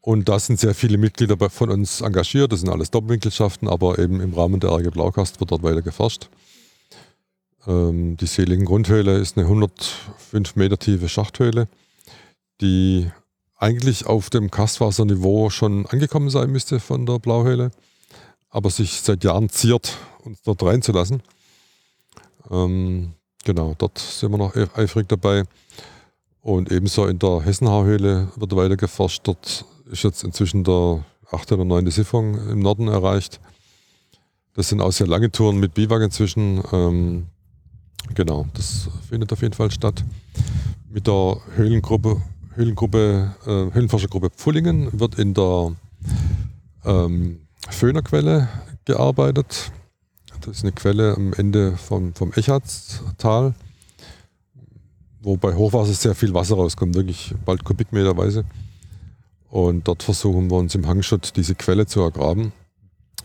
[0.00, 2.52] Und da sind sehr viele Mitglieder von uns engagiert.
[2.52, 6.28] Das sind alles Doppelwinkelschaften, aber eben im Rahmen der AG Blaukast wird dort weiter geforscht.
[7.66, 11.68] Ähm, die Seligen Grundhöhle ist eine 105 Meter tiefe Schachthöhle,
[12.60, 13.10] die
[13.64, 17.70] eigentlich auf dem Kastwasserniveau schon angekommen sein müsste von der Blauhöhle,
[18.50, 21.22] aber sich seit Jahren ziert, uns dort reinzulassen.
[22.50, 25.44] Ähm, genau, dort sind wir noch eifrig dabei.
[26.42, 29.22] Und ebenso in der Hessenhauhöhle wird weiter geforscht.
[29.24, 33.40] Dort ist jetzt inzwischen der achte oder neunte Siphon im Norden erreicht.
[34.52, 36.62] Das sind auch sehr lange Touren mit Biwak inzwischen.
[36.70, 37.28] Ähm,
[38.14, 40.04] genau, das findet auf jeden Fall statt.
[40.90, 42.20] Mit der Höhlengruppe,
[42.54, 45.72] Höhlengruppe, äh, Höhlenforschergruppe Pfullingen wird in der
[46.84, 48.48] ähm, Föhnerquelle
[48.84, 49.72] gearbeitet.
[50.40, 53.54] Das ist eine Quelle am Ende vom, vom Echatztal
[55.24, 58.44] wo bei Hochwasser sehr viel Wasser rauskommt, wirklich bald Kubikmeterweise.
[59.48, 62.52] Und dort versuchen wir uns im Hangschott diese Quelle zu ergraben.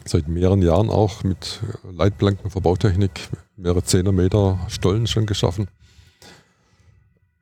[0.05, 1.59] Seit mehreren Jahren auch mit
[1.91, 5.67] Leitplanken, Verbautechnik, mehrere Zehner Stollen schon geschaffen.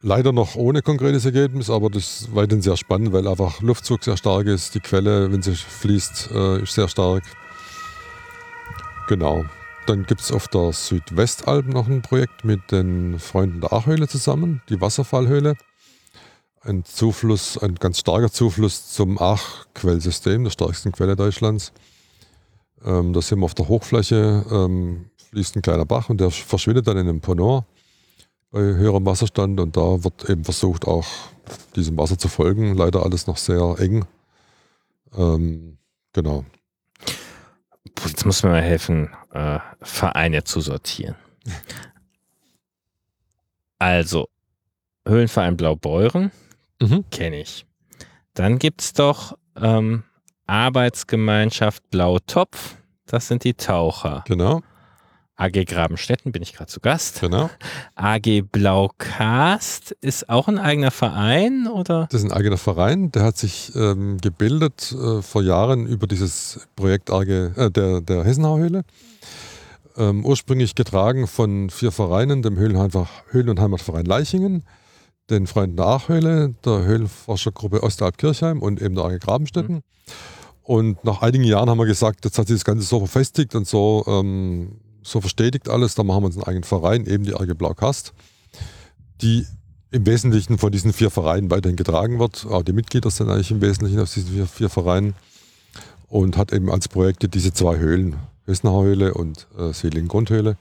[0.07, 4.15] Leider noch ohne konkretes Ergebnis, aber das ist weiterhin sehr spannend, weil einfach Luftzug sehr
[4.15, 4.73] stark ist.
[4.73, 7.23] Die Quelle, wenn sie fließt, äh, ist sehr stark.
[9.09, 9.43] Genau.
[9.85, 14.61] Dann gibt es auf der Südwestalb noch ein Projekt mit den Freunden der Achhöhle zusammen,
[14.69, 15.55] die Wasserfallhöhle.
[16.61, 21.73] Ein Zufluss, ein ganz starker Zufluss zum Ach-Quellsystem, der stärksten Quelle Deutschlands.
[22.85, 26.87] Ähm, da sind wir auf der Hochfläche, ähm, fließt ein kleiner Bach und der verschwindet
[26.87, 27.65] dann in einem Ponor
[28.51, 31.05] bei höherem Wasserstand und da wird eben versucht, auch
[31.75, 32.75] diesem Wasser zu folgen.
[32.75, 34.05] Leider alles noch sehr eng.
[35.15, 35.77] Ähm,
[36.13, 36.45] genau.
[38.05, 41.15] Jetzt muss mir mal helfen, äh, Vereine zu sortieren.
[43.79, 44.27] Also,
[45.07, 46.31] Höhlenverein Blaubeuren,
[46.81, 47.05] Mhm.
[47.11, 47.65] kenne ich.
[48.33, 50.03] Dann gibt es doch ähm,
[50.45, 54.23] Arbeitsgemeinschaft Blautopf, das sind die Taucher.
[54.27, 54.61] Genau,
[55.37, 57.21] AG Grabenstetten bin ich gerade zu Gast.
[57.21, 57.49] genau.
[57.95, 62.07] AG Blaukast ist auch ein eigener Verein oder?
[62.09, 66.67] Das ist ein eigener Verein, der hat sich ähm, gebildet äh, vor Jahren über dieses
[66.75, 68.83] Projekt AG, äh, der, der Hessenhauhöhle.
[69.95, 74.63] Ähm, ursprünglich getragen von vier Vereinen, dem Höhlen- und Heimatverein Leichingen,
[75.29, 79.81] den Freunden der Achhöhle, der Höhlenforschergruppe Ostalb-Kirchheim und eben der AG Grabenstetten.
[80.63, 83.67] Und nach einigen Jahren haben wir gesagt, jetzt hat sich das Ganze so verfestigt und
[83.67, 87.53] so, ähm, so verstetigt alles, da machen wir uns einen eigenen Verein, eben die AG
[87.57, 88.13] Blaukast,
[89.21, 89.45] die
[89.91, 92.45] im Wesentlichen von diesen vier Vereinen weiterhin getragen wird.
[92.45, 95.15] Auch die Mitglieder sind eigentlich im Wesentlichen aus diesen vier, vier Vereinen
[96.09, 100.57] und hat eben als Projekte diese zwei Höhlen, Hessenhauhöhle und äh, Seeling-Grundhöhle.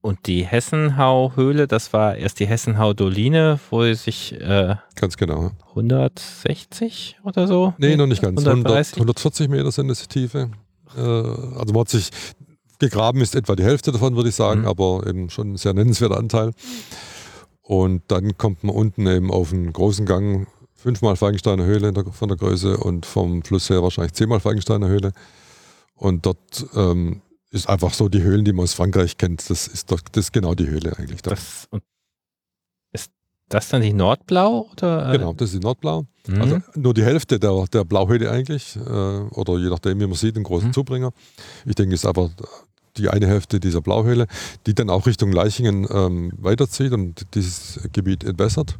[0.00, 5.50] Und die Hessenhau-Höhle, das war erst die Hessenhau-Doline, wo sich äh, Ganz genau.
[5.70, 7.74] 160 oder so?
[7.78, 8.38] Nee, noch nicht ganz.
[8.38, 8.94] 100, 130?
[8.98, 10.50] 140 Meter sind es die Tiefe.
[10.96, 12.10] Äh, also man hat sich
[12.78, 14.66] gegraben ist etwa die Hälfte davon, würde ich sagen, Mhm.
[14.68, 16.52] aber eben schon ein sehr nennenswerter Anteil.
[17.62, 22.36] Und dann kommt man unten eben auf einen großen Gang, fünfmal Falkensteiner Höhle von der
[22.36, 25.12] Größe und vom Fluss her wahrscheinlich zehnmal Falkensteiner Höhle.
[25.96, 29.48] Und dort ähm, ist einfach so die Höhlen, die man aus Frankreich kennt.
[29.50, 31.22] Das ist doch das ist genau die Höhle eigentlich.
[31.22, 31.30] Da.
[31.30, 31.82] Das, und
[33.46, 34.68] ist das dann die Nordblau?
[34.72, 36.04] Oder, äh, Genau, das ist die Nordblau.
[36.26, 36.42] mhm.
[36.42, 40.34] Also nur die Hälfte der, der Blauhöhle eigentlich, äh, oder je nachdem, wie man sieht,
[40.34, 40.72] einen großen Mhm.
[40.72, 41.12] Zubringer.
[41.64, 42.30] Ich denke, es ist aber
[42.96, 44.26] die eine Hälfte dieser Blauhöhle,
[44.66, 48.78] die dann auch Richtung Leichingen ähm, weiterzieht und dieses Gebiet entwässert.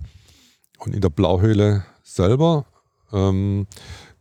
[0.78, 2.66] Und in der Blauhöhle selber
[3.12, 3.66] ähm,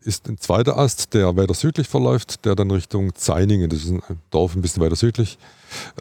[0.02, 4.02] ist ein zweiter Ast, der weiter südlich verläuft, der dann Richtung Zeiningen, das ist ein
[4.30, 5.40] Dorf ein bisschen weiter südlich,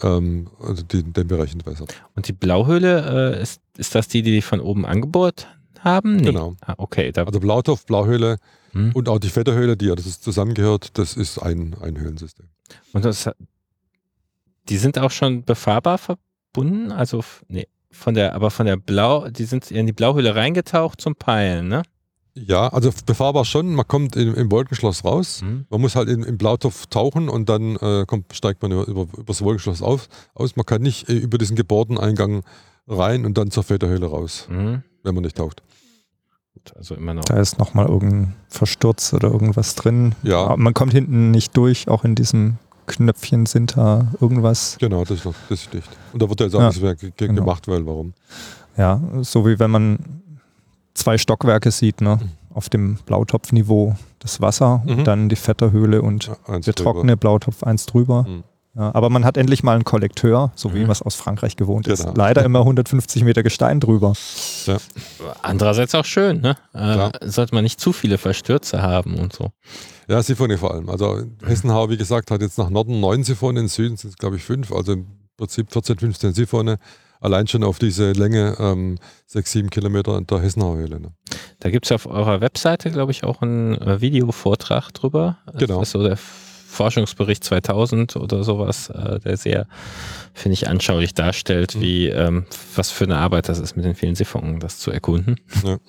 [0.03, 1.95] ähm, also den, den Bereich entwässert.
[2.15, 5.49] Und die Blauhöhle, äh, ist, ist das die, die von oben angebohrt
[5.81, 6.17] haben?
[6.17, 6.27] Nee.
[6.27, 6.57] Genau.
[6.61, 8.39] Ah, okay, da, Also Blautopf, Blauhöhle
[8.73, 8.93] hm.
[8.95, 12.47] und auch die Vetterhöhle, die ja das ist zusammengehört, das ist ein, ein Höhlensystem.
[12.93, 13.31] Und das,
[14.69, 16.93] die sind auch schon befahrbar verbunden?
[16.93, 21.15] Also, nee, von der, aber von der Blau, die sind in die Blauhöhle reingetaucht zum
[21.17, 21.83] Peilen, ne?
[22.37, 23.75] Ja, also befahrbar schon.
[23.75, 25.41] Man kommt im, im Wolkenschloss raus.
[25.41, 25.67] Hm.
[25.71, 29.03] Man muss halt in, im Blautopf tauchen und dann äh, kommt, steigt man über, über,
[29.03, 30.57] über das Wolkenschloss auf, aus.
[30.57, 32.43] Man kann nicht äh, über diesen Gebordeneingang
[32.87, 34.83] rein und dann zur Väterhöhle raus, Hm.
[35.03, 35.63] wenn man nicht taucht.
[36.77, 37.25] Also immer noch.
[37.25, 40.15] Da ist nochmal irgendein Versturz oder irgendwas drin.
[40.23, 40.45] Ja.
[40.45, 44.77] Aber man kommt hinten nicht durch, auch in diesem Knöpfchen sind da irgendwas.
[44.81, 45.91] Genau, das ist, noch, das ist dicht.
[46.13, 47.41] Und da wird ja jetzt auch Ja, nichts mehr ge ge genau.
[47.43, 48.15] gemacht, weil warum?
[48.79, 49.99] Ja, so wie wenn man
[50.95, 52.19] zwei Stockwerke sieht, ne?
[52.55, 54.91] Auf dem Blautopfniveau das Wasser, Mhm.
[54.99, 56.73] und dann die Fetterhöhle und Ja, der drüber.
[56.93, 58.23] trockene Blautopf eins drüber.
[58.23, 58.45] Mhm.
[58.77, 60.83] Ja, aber man hat endlich mal einen Kollekteur, so wie Mhm.
[60.85, 62.01] man es aus Frankreich gewohnt ist.
[62.01, 62.15] Genau.
[62.17, 64.15] Leider immer 150 Meter Gestein drüber.
[65.43, 66.57] Andererseits auch schön, ne?
[66.73, 69.51] Äh, sollte man nicht zu viele Verstürze haben und so.
[70.09, 70.89] Ja, Siphone vor allem.
[70.89, 74.37] Also Hessenhau, wie gesagt, hat jetzt nach Norden neun Siphone, in Süden sind es, glaube
[74.37, 74.73] ich, fünf.
[74.73, 75.07] Also im
[75.37, 76.77] Prinzip 14, 15 Siphone.
[77.21, 81.01] Allein schon auf diese Länge ähm, sechs, sieben Kilometer in der Hessenhau-Höhle.
[81.01, 81.13] Ne?
[81.61, 85.39] Da gibt es auf eurer Webseite, glaube ich, auch einen äh, Videovortrag drüber.
[85.57, 85.79] Genau.
[85.79, 86.19] Das ist so der
[86.75, 89.67] Forschungsbericht 2000 oder sowas, äh, der sehr,
[90.35, 91.81] finde ich, anschaulich darstellt, Mhm.
[91.81, 95.37] wie, ähm, was für eine Arbeit das ist, mit den vielen Siphungen das zu erkunden.
[95.65, 95.79] Ja.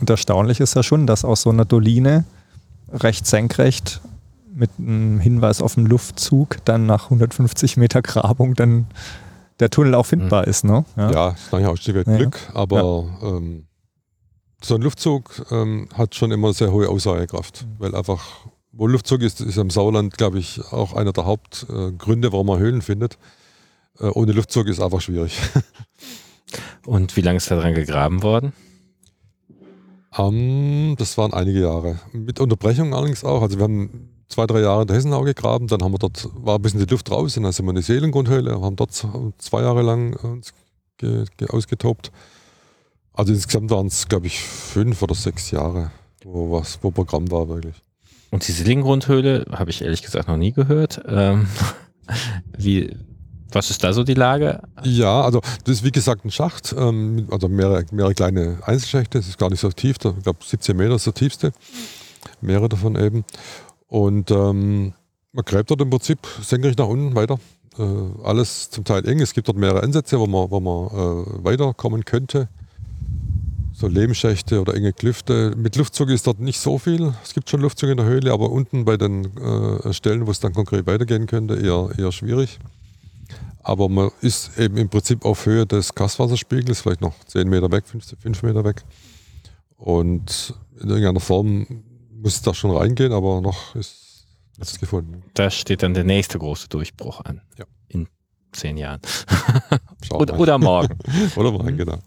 [0.00, 2.24] Und erstaunlich ist ja schon, dass aus so einer Doline
[2.92, 4.00] recht senkrecht
[4.54, 8.86] mit einem Hinweis auf den Luftzug dann nach 150 Meter Grabung dann
[9.60, 10.64] der Tunnel auch findbar ist.
[10.64, 10.84] Ne?
[10.96, 12.16] Ja, ist eigentlich auch ein Stück weit Ja.
[12.16, 13.65] Glück, aber ähm,
[14.62, 17.74] so ein Luftzug ähm, hat schon immer sehr hohe Aussagekraft, Mhm.
[17.78, 18.24] weil einfach,
[18.72, 22.58] wo Luftzug ist, ist im Sauerland, glaube ich, auch einer der Hauptgründe, äh, warum man
[22.58, 23.18] Höhlen findet.
[23.98, 25.38] Äh, ohne Luftzug ist einfach schwierig.
[26.86, 28.52] Und wie lange ist da dran gegraben worden?
[30.16, 31.98] Ähm, das waren einige Jahre.
[32.12, 33.42] Mit Unterbrechung allerdings auch.
[33.42, 36.56] Also wir haben zwei, drei Jahre in der Hessenau gegraben, dann haben wir dort, war
[36.56, 38.92] ein bisschen die Luft raus und dann sind wir in die Seelengrundhöhle, haben dort
[39.38, 40.52] zwei Jahre lang uns
[40.98, 42.10] ge, ge, ausgetobt.
[43.16, 45.90] Also insgesamt waren es, glaube ich, fünf oder sechs Jahre,
[46.22, 47.74] wo was, wo Programm war wirklich.
[48.30, 51.00] Und die Sillinggrundhöhle habe ich ehrlich gesagt noch nie gehört.
[51.08, 51.46] Ähm,
[52.58, 52.94] wie,
[53.50, 54.60] was ist da so die Lage?
[54.84, 59.28] Ja, also das ist wie gesagt ein Schacht, ähm, also mehrere, mehrere kleine Einzelschächte, das
[59.28, 61.52] ist gar nicht so tief, da- ich glaube 17 Meter ist der tiefste,
[62.42, 63.24] mehrere davon eben.
[63.88, 64.92] Und ähm,
[65.32, 67.38] man gräbt dort im Prinzip senkrecht nach unten weiter.
[67.78, 67.82] Äh,
[68.24, 72.04] alles zum Teil eng, es gibt dort mehrere Ansätze, wo man, wo man äh, weiterkommen
[72.04, 72.48] könnte.
[73.78, 75.52] So Lehmschächte oder enge Klüfte.
[75.54, 77.12] Mit Luftzug ist dort nicht so viel.
[77.22, 80.40] Es gibt schon Luftzug in der Höhle, aber unten bei den äh, Stellen, wo es
[80.40, 82.58] dann konkret weitergehen könnte, eher, eher schwierig.
[83.62, 87.86] Aber man ist eben im Prinzip auf Höhe des Gaswasserspiegels, vielleicht noch 10 Meter weg,
[87.86, 88.82] 15, 5 Meter weg.
[89.76, 91.66] Und in irgendeiner Form
[92.14, 94.24] muss es da schon reingehen, aber noch ist
[94.56, 95.22] nichts gefunden.
[95.34, 97.42] Da steht dann der nächste große Durchbruch an.
[97.58, 97.66] Ja.
[97.88, 98.08] In
[98.52, 99.02] zehn Jahren.
[100.12, 100.98] Oder, oder morgen.
[101.36, 101.98] Oder morgen, genau.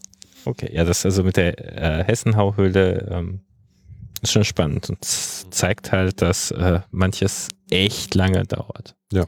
[0.45, 3.41] Okay, ja, das also mit der äh, Hessenhauhöhle ähm,
[4.21, 8.95] ist schon spannend und zeigt halt, dass äh, manches echt lange dauert.
[9.11, 9.25] Ja.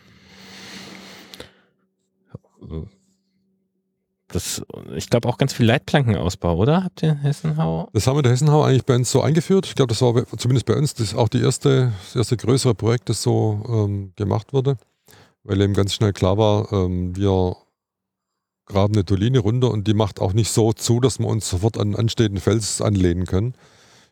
[4.28, 4.62] Das,
[4.96, 6.84] ich glaube auch ganz viel Leitplankenausbau, oder?
[6.84, 7.90] Habt ihr in Hessenhau?
[7.94, 9.66] Das haben wir in der Hessenhau eigentlich bei uns so eingeführt.
[9.66, 13.10] Ich glaube, das war zumindest bei uns das auch die erste, das erste größere Projekt,
[13.10, 14.78] das so ähm, gemacht wurde,
[15.44, 17.56] weil eben ganz schnell klar war, ähm, wir
[18.72, 21.78] graben eine Doline runter und die macht auch nicht so zu, dass wir uns sofort
[21.78, 23.54] an anstehenden Fels anlehnen können.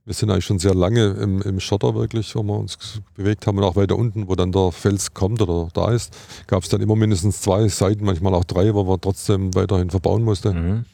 [0.05, 2.77] Wir sind eigentlich schon sehr lange im, im Schotter wirklich, wo wir uns
[3.15, 6.15] bewegt haben und auch weiter unten, wo dann der Fels kommt oder da ist,
[6.47, 10.23] gab es dann immer mindestens zwei Seiten, manchmal auch drei, wo man trotzdem weiterhin verbauen
[10.23, 10.53] musste.
[10.53, 10.85] Mhm.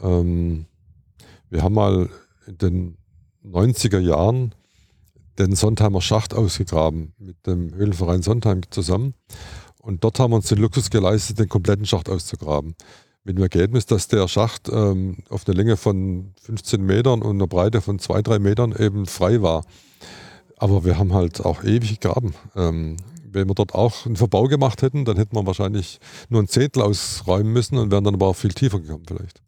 [0.00, 0.66] Ähm,
[1.50, 2.08] wir haben mal
[2.46, 2.96] in den
[3.44, 4.54] 90er Jahren
[5.38, 9.14] den Sontheimer Schacht ausgegraben mit dem Höhlenverein Sontheim zusammen.
[9.80, 12.74] Und dort haben wir uns den Luxus geleistet, den kompletten Schacht auszugraben.
[13.24, 17.46] Mit dem Ergebnis, dass der Schacht ähm, auf einer Länge von 15 Metern und einer
[17.46, 19.64] Breite von 2, 3 Metern eben frei war.
[20.56, 22.34] Aber wir haben halt auch ewig gegraben.
[22.54, 22.96] Ähm,
[23.32, 26.82] wenn wir dort auch einen Verbau gemacht hätten, dann hätten wir wahrscheinlich nur ein Zehntel
[26.82, 29.40] ausräumen müssen und wären dann aber auch viel tiefer gekommen vielleicht.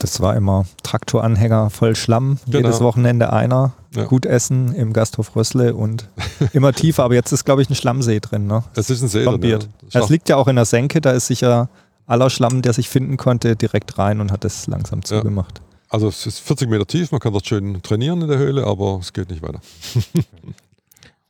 [0.00, 2.58] Das war immer Traktoranhänger voll Schlamm, Genau.
[2.58, 4.04] jedes Wochenende einer, Ja.
[4.04, 6.08] gut essen im Gasthof Rössle und
[6.52, 7.04] immer tiefer.
[7.04, 8.46] Aber jetzt ist, glaube ich, ein Schlammsee drin.
[8.46, 8.64] Ne?
[8.74, 9.24] Es ist ein See.
[9.24, 9.58] drin, ja.
[9.92, 11.68] Es liegt ja auch in der Senke, da ist sicher
[12.06, 15.04] aller Schlamm, der sich finden konnte, direkt rein und hat es langsam Ja.
[15.04, 15.60] zugemacht.
[15.90, 18.98] Also es ist 40 Meter tief, man kann dort schön trainieren in der Höhle, aber
[19.00, 19.60] es geht nicht weiter.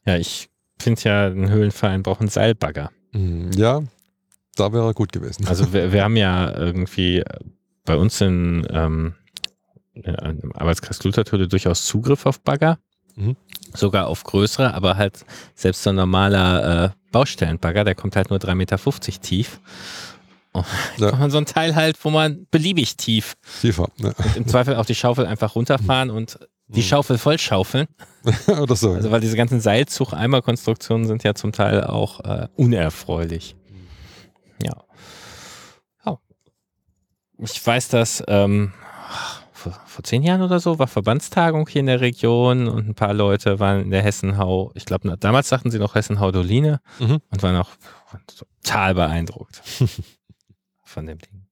[0.06, 2.90] Ja, ich finde ja, ein Höhlenverein braucht einen Seilbagger.
[3.12, 3.50] Mhm.
[3.54, 3.82] Ja,
[4.56, 5.46] da wäre er gut gewesen.
[5.46, 7.22] Also wir, wir haben ja irgendwie
[7.90, 9.14] bei uns in, ähm,
[9.94, 12.78] im Arbeitskreis Luthertöle durchaus Zugriff auf Bagger.
[13.16, 13.36] Mhm.
[13.74, 15.24] Sogar auf größere, aber halt
[15.56, 18.78] selbst so ein normaler äh, Baustellenbagger, der kommt halt nur 3,50 Meter
[19.20, 19.60] tief.
[20.52, 20.64] Und
[20.98, 21.16] Ja.
[21.16, 23.88] man so ein Teil halt, wo man beliebig tief Tiefer.
[23.98, 24.14] Ne?
[24.36, 26.84] im Zweifel auch die Schaufel einfach runterfahren und die Mhm.
[26.84, 27.88] Schaufel vollschaufeln.
[28.46, 28.92] Oder so.
[28.92, 33.56] Also weil diese ganzen Seilzug-Eimerkonstruktionen sind ja zum Teil auch äh, unerfreulich.
[34.62, 34.68] Ja.
[34.70, 34.84] ja.
[37.42, 38.72] Ich weiß, dass ähm,
[39.52, 43.14] vor, vor zehn Jahren oder so war Verbandstagung hier in der Region und ein paar
[43.14, 47.18] Leute waren in der Hessenhau, ich glaube, damals sagten sie noch Hessenhau-Doline Mhm.
[47.30, 47.70] und waren auch
[48.62, 49.62] total beeindruckt
[50.84, 51.46] von dem Ding.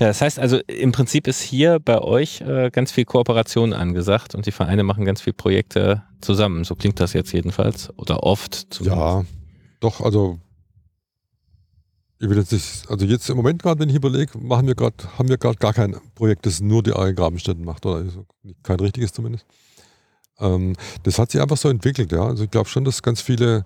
[0.00, 4.34] Ja, das heißt also, im Prinzip ist hier bei euch äh, ganz viel Kooperation angesagt
[4.34, 6.64] und die Vereine machen ganz viele Projekte zusammen.
[6.64, 8.54] So klingt das jetzt jedenfalls oder oft.
[8.72, 9.00] zumindest.
[9.00, 9.24] Ja,
[9.80, 10.38] doch, also
[12.22, 14.94] ich will jetzt nicht, also jetzt im Moment gerade, wenn ich überlege, machen wir gerade,
[15.18, 18.24] haben wir gerade gar kein Projekt, das nur die Arge Grabenstätten macht, oder also
[18.62, 19.44] kein richtiges zumindest.
[20.38, 22.24] Ähm, das hat sich einfach so entwickelt, ja.
[22.24, 23.64] Also ich glaube schon, dass ganz viele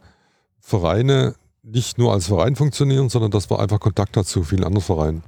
[0.58, 4.84] Vereine nicht nur als Verein funktionieren, sondern dass man einfach Kontakt hat zu vielen anderen
[4.84, 5.22] Vereinen.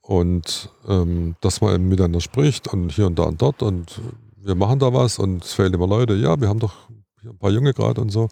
[0.00, 4.00] Und ähm, dass man eben miteinander spricht und hier und da und dort und
[4.38, 6.88] wir machen da was und es fehlen immer Leute, ja, wir haben doch
[7.22, 8.28] ein paar Junge gerade und so.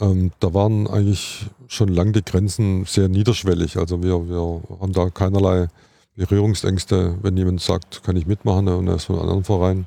[0.00, 3.76] Ähm, da waren eigentlich schon lange die Grenzen sehr niederschwellig.
[3.76, 5.68] Also wir, wir haben da keinerlei
[6.16, 9.86] Berührungsängste, wenn jemand sagt, kann ich mitmachen und er ist von einem anderen Verein.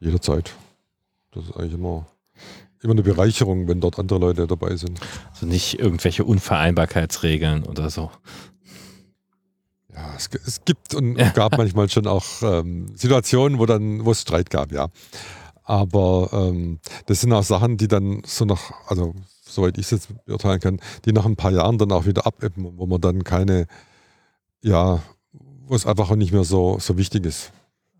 [0.00, 0.52] Jederzeit.
[1.32, 2.06] Das ist eigentlich immer,
[2.82, 5.00] immer eine Bereicherung, wenn dort andere Leute dabei sind.
[5.32, 8.10] Also nicht irgendwelche Unvereinbarkeitsregeln oder so.
[9.94, 14.22] Ja, es, es gibt und gab manchmal schon auch ähm, Situationen, wo dann, wo es
[14.22, 14.88] Streit gab, ja.
[15.64, 20.24] Aber ähm, das sind auch Sachen, die dann so nach, also soweit ich es jetzt
[20.24, 23.66] beurteilen kann, die nach ein paar Jahren dann auch wieder abebben, wo man dann keine,
[24.62, 25.00] ja,
[25.66, 27.52] wo es einfach auch nicht mehr so, so wichtig ist.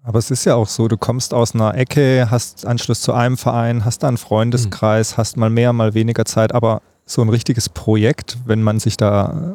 [0.05, 3.37] Aber es ist ja auch so, du kommst aus einer Ecke, hast Anschluss zu einem
[3.37, 7.68] Verein, hast da einen Freundeskreis, hast mal mehr, mal weniger Zeit, aber so ein richtiges
[7.68, 9.55] Projekt, wenn man sich da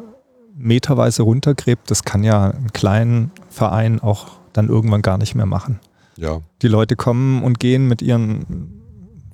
[0.56, 5.80] meterweise runtergräbt, das kann ja einen kleinen Verein auch dann irgendwann gar nicht mehr machen.
[6.20, 8.74] Ja, Die Leute kommen und gehen mit ihren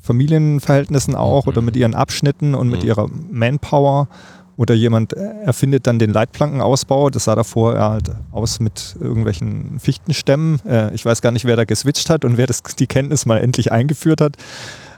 [0.02, 1.48] Familienverhältnissen auch Mhm.
[1.48, 2.88] oder mit ihren Abschnitten und mit Mhm.
[2.88, 4.08] ihrer Manpower.
[4.56, 7.10] Oder jemand erfindet dann den Leitplankenausbau.
[7.10, 10.60] Das sah davor halt aus mit irgendwelchen Fichtenstämmen.
[10.64, 13.38] Äh, ich weiß gar nicht, wer da geswitcht hat und wer das, die Kenntnis mal
[13.38, 14.36] endlich eingeführt hat.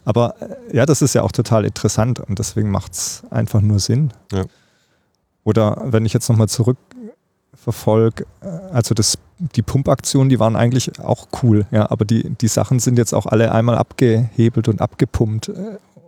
[0.04, 3.78] Aber äh, ja, das ist ja auch total interessant und deswegen macht es einfach nur
[3.78, 4.12] Sinn.
[4.30, 4.44] Ja.
[5.44, 6.76] Oder wenn ich jetzt nochmal zurück
[7.54, 12.48] verfolge, äh, also das, die Pumpaktionen, die waren eigentlich auch cool, ja, aber die, die
[12.48, 15.48] Sachen sind jetzt auch alle einmal abgehebelt und abgepumpt.
[15.48, 15.52] äh,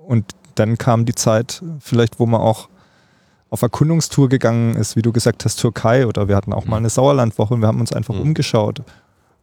[0.07, 0.25] Und
[0.55, 2.69] dann kam die Zeit, vielleicht, wo man auch
[3.51, 6.91] auf Erkundungstour gegangen ist, wie du gesagt hast, Türkei oder wir hatten auch mal eine
[6.91, 8.21] Sauerlandwoche und wir haben uns einfach Mhm.
[8.23, 8.83] umgeschaut.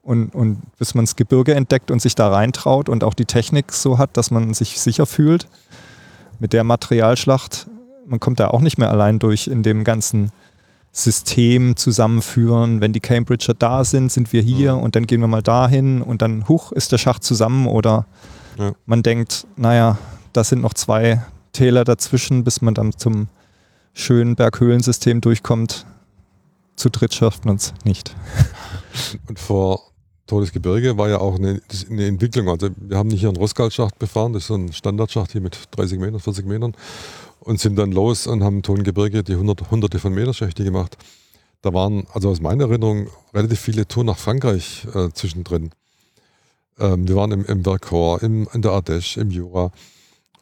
[0.03, 3.71] Und, und bis man das Gebirge entdeckt und sich da reintraut und auch die Technik
[3.71, 5.47] so hat, dass man sich sicher fühlt
[6.39, 7.65] mit der Materialschlacht,
[8.05, 10.31] man kommt da auch nicht mehr allein durch in dem ganzen
[10.97, 12.79] System zusammenführen.
[12.79, 14.81] Wenn die Cambridger da sind, sind wir hier Mhm.
[14.83, 18.05] und dann gehen wir mal dahin und dann, huch, ist der Schacht zusammen oder
[18.57, 18.71] Ja.
[18.85, 19.97] man denkt, naja,
[20.31, 21.21] da sind noch zwei
[21.51, 23.27] Täler dazwischen, bis man dann zum
[23.93, 25.85] schönen Berghöhlensystem durchkommt.
[26.77, 28.15] Zu dritt schafft man es nicht.
[29.27, 29.81] Und vor
[30.27, 32.47] Todesgebirge war ja auch eine, eine Entwicklung.
[32.49, 35.57] Also wir haben nicht hier einen Roskalschacht befahren, das ist so ein Standardschacht hier mit
[35.71, 36.73] 30 Metern, 40 Metern
[37.45, 40.97] und sind dann los und haben Tongebirge die hundert, hunderte von Meter Schächte gemacht.
[41.61, 45.69] Da waren, also aus meiner Erinnerung, relativ viele Touren nach Frankreich äh, zwischendrin.
[46.79, 49.71] Ähm, wir waren im, im Vercors, im, in der Ardèche, im Jura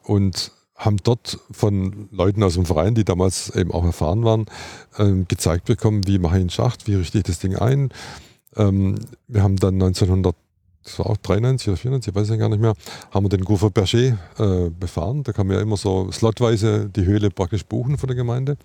[0.02, 4.46] und haben dort von Leuten aus dem Verein, die damals eben auch erfahren waren,
[4.98, 7.90] ähm, gezeigt bekommen, wie mache ich einen Schacht, wie richte ich das Ding ein.
[8.56, 8.98] Ähm,
[9.28, 10.34] wir haben dann 1900,
[10.84, 12.74] das war auch 93 oder 94, ich weiß ja gar nicht mehr,
[13.10, 15.22] haben wir den Gouffre Berger äh, befahren.
[15.22, 18.56] Da kann man ja immer so slotweise die Höhle praktisch buchen von der Gemeinde.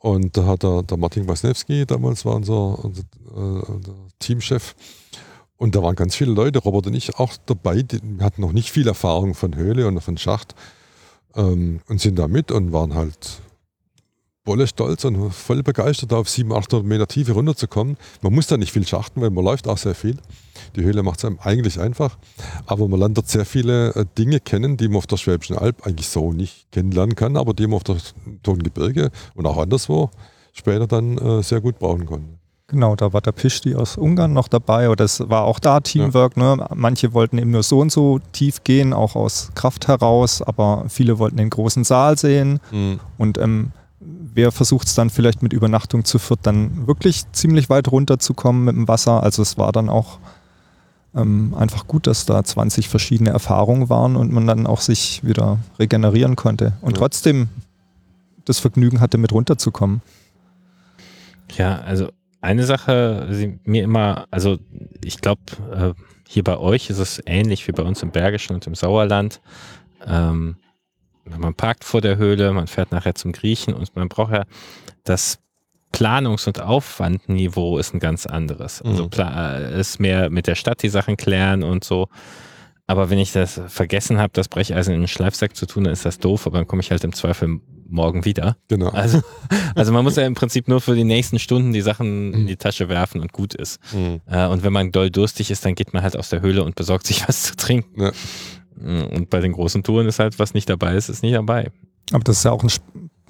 [0.00, 3.02] Und da hat der, der Martin Wasniewski, damals war unser, unser,
[3.34, 4.74] äh, unser Teamchef,
[5.56, 8.70] und da waren ganz viele Leute, Robert und ich auch dabei, die hatten noch nicht
[8.70, 10.54] viel Erfahrung von Höhle und von Schacht
[11.36, 13.40] ähm, und sind da mit und waren halt
[14.46, 17.96] voll stolz und voll begeistert, auf 700, 800 Meter Tiefe runterzukommen.
[18.20, 20.18] Man muss da nicht viel schachten, weil man läuft auch sehr viel.
[20.76, 22.18] Die Höhle macht es einem eigentlich einfach,
[22.66, 25.86] aber man lernt dort sehr viele äh, Dinge kennen, die man auf der Schwäbischen Alb
[25.86, 27.96] eigentlich so nicht kennenlernen kann, aber die man auf der
[28.42, 30.10] Tongebirge und auch anderswo
[30.52, 32.28] später dann äh, sehr gut brauchen konnte.
[32.66, 36.36] Genau, da war der Pischti aus Ungarn noch dabei oder es war auch da Teamwork.
[36.36, 36.66] Ne?
[36.74, 41.18] Manche wollten eben nur so und so tief gehen, auch aus Kraft heraus, aber viele
[41.18, 42.60] wollten den großen Saal sehen.
[43.18, 43.72] Und ähm,
[44.34, 48.76] wer versucht es dann vielleicht mit Übernachtung zu viert dann wirklich ziemlich weit runterzukommen mit
[48.76, 49.22] dem Wasser?
[49.22, 50.18] Also es war dann auch
[51.14, 55.58] ähm, einfach gut, dass da 20 verschiedene Erfahrungen waren und man dann auch sich wieder
[55.78, 56.98] regenerieren konnte und Ja.
[56.98, 57.48] trotzdem
[58.44, 60.02] das Vergnügen hatte, mit runterzukommen.
[61.56, 62.08] Ja, also
[62.40, 64.58] eine Sache, die mir immer, also
[65.02, 65.40] ich glaube,
[65.72, 65.92] äh,
[66.26, 69.40] hier bei euch ist es ähnlich wie bei uns im Bergischen und im Sauerland.
[70.06, 70.56] Ähm,
[71.38, 74.44] man parkt vor der Höhle, man fährt nachher zum Griechen und man braucht ja
[75.04, 75.38] das
[75.92, 78.82] Planungs- und Aufwandniveau ist ein ganz anderes.
[78.82, 79.10] Also Mhm.
[79.20, 82.08] äh, ist mehr mit der Stadt die Sachen klären und so.
[82.86, 86.04] Aber wenn ich das vergessen habe, das Brecheisen in den Schleifsack zu tun, dann ist
[86.04, 88.56] das doof, aber dann komme ich halt im Zweifel morgen wieder.
[88.68, 88.88] Genau.
[88.90, 89.22] Also,
[89.74, 92.46] also man muss ja im Prinzip nur für die nächsten Stunden die Sachen in Mhm.
[92.48, 93.78] die Tasche werfen und gut ist.
[93.94, 94.20] Mhm.
[94.26, 96.74] Äh, und wenn man doll durstig ist, dann geht man halt aus der Höhle und
[96.74, 98.02] besorgt sich was zu trinken.
[98.02, 98.12] Ja.
[98.76, 101.70] Mm, Und bei den großen Touren ist halt, was nicht dabei ist, ist nicht dabei.
[102.12, 102.84] Aber das ist ja auch ein Sp-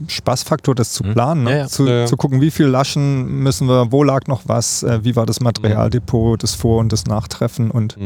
[0.08, 1.12] Spaßfaktor, das zu Mhm.
[1.12, 1.50] planen, ne?
[1.50, 1.66] Ja, ja.
[1.68, 2.06] Zu, Ja, ja.
[2.06, 5.40] zu gucken, wie viel Laschen müssen wir, wo lag noch was, äh, wie war das
[5.40, 7.96] Materialdepot, das Vor- und das Nachtreffen und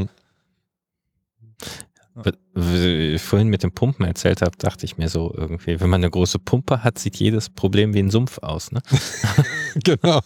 [2.54, 6.00] Wie ich vorhin mit den Pumpen erzählt habe, dachte ich mir so irgendwie, wenn man
[6.02, 8.72] eine große Pumpe hat, sieht jedes Problem wie ein Sumpf aus.
[8.72, 8.80] Ne?
[9.84, 10.20] genau.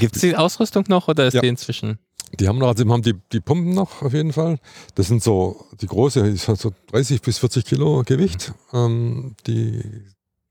[0.00, 1.40] Gibt es die Ausrüstung noch oder ist Ja.
[1.40, 1.98] die inzwischen?
[2.38, 4.58] Die haben noch, also haben die, die Pumpen noch auf jeden Fall.
[4.94, 8.52] Das sind so, die große, die so 30 bis 40 Kilo Gewicht.
[8.72, 9.82] Ähm, die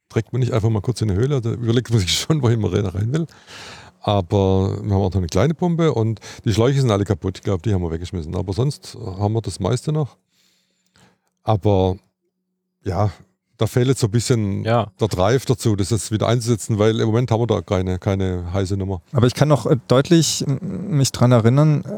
[0.09, 1.39] trägt man nicht einfach mal kurz in eine Höhle.
[1.41, 3.27] Da überlegt man sich schon, wohin man rein will.
[4.01, 7.37] Aber wir haben auch noch eine kleine Pumpe und die Schläuche sind alle kaputt.
[7.37, 8.35] Ich glaube, die haben wir weggeschmissen.
[8.35, 10.17] Aber sonst haben wir das meiste noch.
[11.43, 11.97] Aber
[12.83, 13.11] ja,
[13.59, 14.87] da fehlt jetzt so ein bisschen Ja.
[14.99, 18.51] der Drive dazu, das jetzt wieder einzusetzen, weil im Moment haben wir da keine, keine
[18.51, 19.01] heiße Nummer.
[19.13, 21.89] Aber ich kann noch äh, deutlich mich dran erinnern, äh,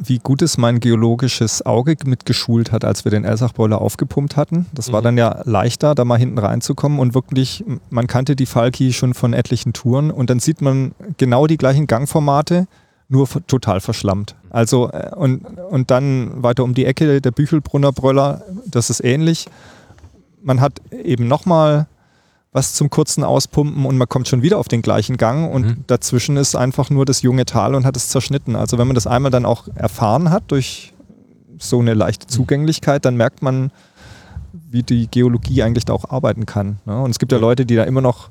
[0.00, 4.66] wie gut es mein geologisches Auge mitgeschult hat, als wir den Elsachboiler aufgepumpt hatten.
[4.74, 5.04] Das war Mhm.
[5.04, 9.32] dann ja leichter, da mal hinten reinzukommen und wirklich, man kannte die Falki schon von
[9.32, 12.66] etlichen Touren und dann sieht man genau die gleichen Gangformate,
[13.08, 14.34] nur total verschlammt.
[14.50, 19.46] Also äh, und, und dann weiter um die Ecke der Büchelbrunner Bröller, das ist ähnlich.
[20.44, 21.86] Man hat eben nochmal
[22.52, 25.84] was zum kurzen Auspumpen und man kommt schon wieder auf den gleichen Gang und Mhm.
[25.88, 28.54] dazwischen ist einfach nur das junge Tal und hat es zerschnitten.
[28.54, 30.92] Also wenn man das einmal dann auch erfahren hat durch
[31.58, 33.72] so eine leichte Zugänglichkeit, dann merkt man,
[34.70, 36.78] wie die Geologie eigentlich da auch arbeiten kann.
[36.84, 37.00] Ne?
[37.00, 38.28] Und es gibt ja Leute, die da immer noch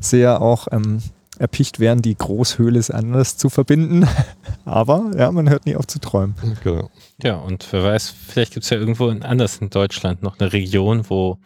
[0.00, 0.98] sehr auch ähm,
[1.42, 4.06] erpicht wären, die Großhöhle anders zu verbinden.
[4.64, 6.34] Aber ja, man hört nie auf zu träumen.
[6.64, 6.90] Genau.
[7.22, 10.52] Ja, und wer weiß, vielleicht gibt es ja irgendwo in- anders in Deutschland noch eine
[10.52, 11.38] Region, wo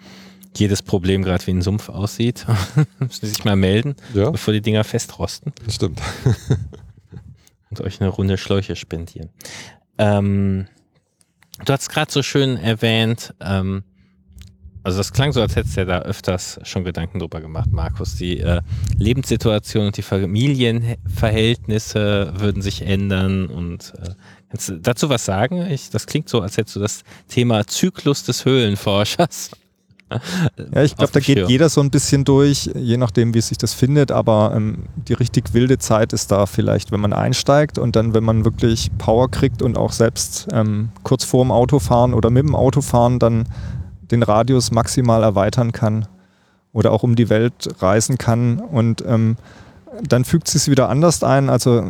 [0.57, 2.47] jedes Problem gerade wie ein Sumpf aussieht.
[2.99, 6.01] Müssen Sie sich mal melden, Ja, bevor die Dinger festrosten das stimmt.
[7.71, 9.31] und euch eine Runde Schläuche spendieren.
[9.99, 10.67] Ähm,
[11.65, 13.83] du hast gerade so schön erwähnt, ähm,
[14.87, 18.15] Also das klang so, als hättest du ja da öfters schon Gedanken drüber gemacht, Markus.
[18.15, 18.61] Die äh,
[18.97, 23.47] Lebenssituation und die Familienverhältnisse würden sich ändern.
[23.47, 24.11] Und äh,
[24.49, 25.67] kannst du dazu was sagen?
[25.73, 29.51] Ich, das klingt so, als hättest du das Thema Zyklus des Höhlenforschers.
[30.73, 31.49] Ja, ich glaube, da geht Schirm.
[31.49, 34.13] jeder so ein bisschen durch, je nachdem, wie sich das findet.
[34.13, 38.23] Aber ähm, die richtig wilde Zeit ist da vielleicht, wenn man einsteigt und dann, wenn
[38.23, 42.55] man wirklich Power kriegt und auch selbst ähm, kurz vor dem Autofahren oder mit dem
[42.55, 43.49] Autofahren dann
[44.11, 46.07] den Radius maximal erweitern kann
[46.73, 48.59] oder auch um die Welt reisen kann.
[48.59, 49.37] Und ähm,
[50.07, 51.49] dann fügt es sich wieder anders ein.
[51.49, 51.85] Also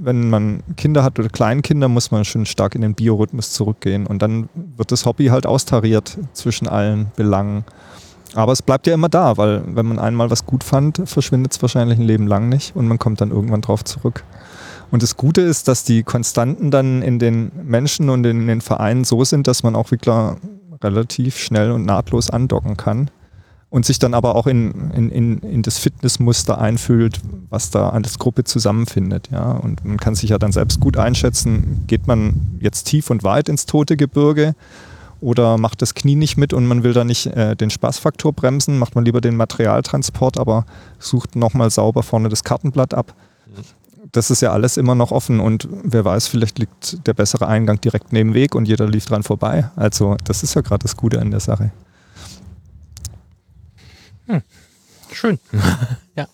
[0.00, 4.06] wenn man Kinder hat oder Kleinkinder, muss man schon stark in den Biorhythmus zurückgehen.
[4.06, 7.64] Und dann wird das Hobby halt austariert zwischen allen Belangen.
[8.34, 11.62] Aber es bleibt ja immer da, weil wenn man einmal was gut fand, verschwindet es
[11.62, 14.24] wahrscheinlich ein Leben lang nicht und man kommt dann irgendwann drauf zurück.
[14.90, 19.04] Und das Gute ist, dass die Konstanten dann in den Menschen und in den Vereinen
[19.04, 20.14] so sind, dass man auch wirklich
[20.82, 23.10] relativ schnell und nahtlos andocken kann
[23.70, 27.20] und sich dann aber auch in, in, in, in das Fitnessmuster einfühlt,
[27.50, 29.28] was da als Gruppe zusammenfindet.
[29.30, 29.52] Ja?
[29.52, 33.48] Und man kann sich ja dann selbst gut einschätzen, geht man jetzt tief und weit
[33.48, 34.54] ins tote Gebirge
[35.20, 38.78] oder macht das Knie nicht mit und man will da nicht äh, den Spaßfaktor bremsen,
[38.78, 40.66] macht man lieber den Materialtransport, aber
[40.98, 43.14] sucht nochmal sauber vorne das Kartenblatt ab.
[44.12, 47.80] Das ist ja alles immer noch offen und wer weiß, vielleicht liegt der bessere Eingang
[47.80, 49.70] direkt neben dem Weg und jeder lief dran vorbei.
[49.76, 51.70] Also das ist ja gerade das Gute an der Sache.
[54.26, 54.42] Hm.
[55.12, 55.38] Schön.
[56.16, 56.26] ja.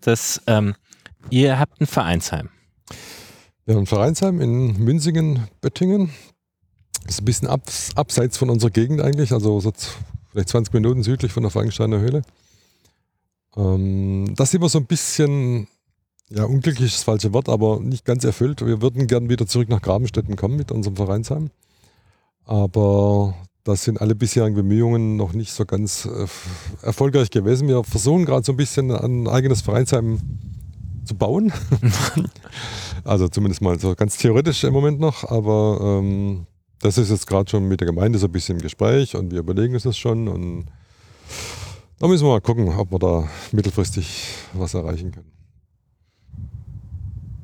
[0.00, 0.74] Das, ähm,
[1.30, 2.48] ihr habt ein Vereinsheim.
[3.64, 6.10] Wir haben ein Vereinsheim in Münzingen, Böttingen.
[7.04, 7.62] Das ist ein bisschen ab,
[7.94, 9.72] abseits von unserer Gegend eigentlich, also so
[10.30, 12.22] vielleicht 20 Minuten südlich von der Frankensteiner Höhle.
[13.56, 15.66] Ähm, das ist immer so ein bisschen,
[16.30, 18.64] ja, unglücklich ist das falsche Wort, aber nicht ganz erfüllt.
[18.64, 21.50] Wir würden gern wieder zurück nach Grabenstetten kommen mit unserem Vereinsheim.
[22.44, 26.26] Aber da sind alle bisherigen Bemühungen noch nicht so ganz äh,
[26.82, 27.68] erfolgreich gewesen.
[27.68, 30.20] Wir versuchen gerade so ein bisschen ein eigenes Vereinsheim
[31.04, 31.52] zu bauen.
[33.04, 36.46] also zumindest mal so ganz theoretisch im Moment noch, aber ähm,
[36.80, 39.40] das ist jetzt gerade schon mit der Gemeinde so ein bisschen im Gespräch und wir
[39.40, 40.66] überlegen uns das schon und
[41.98, 45.35] da müssen wir mal gucken, ob wir da mittelfristig was erreichen können.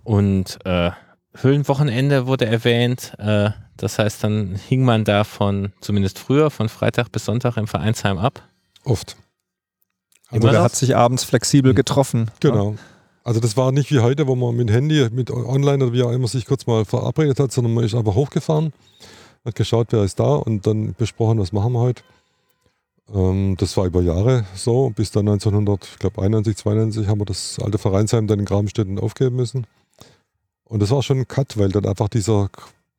[0.05, 0.91] Und äh,
[1.35, 3.15] Höhlenwochenende wurde erwähnt.
[3.19, 7.67] Äh, das heißt, dann hing man da von, zumindest früher, von Freitag bis Sonntag im
[7.67, 8.43] Vereinsheim ab?
[8.85, 9.17] Oft.
[10.31, 12.31] Also der hat sich abends flexibel getroffen.
[12.41, 12.77] Genau.
[13.25, 16.11] Also das war nicht wie heute, wo man mit Handy, mit online oder wie auch
[16.11, 18.73] immer sich kurz mal verabredet hat, sondern man ist einfach hochgefahren,
[19.45, 22.03] hat geschaut, wer ist da und dann besprochen, was machen wir heute.
[23.15, 24.91] Ähm, das war über Jahre so.
[24.91, 29.67] Bis dann 1991, 92 haben wir das alte Vereinsheim dann in Grabenstädten aufgeben müssen.
[30.73, 32.49] Und das war schon ein Cut, weil dann einfach dieser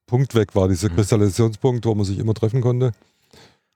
[0.06, 0.96] Punkt weg war, dieser mhm.
[0.96, 2.92] Kristallisationspunkt, wo man sich immer treffen konnte.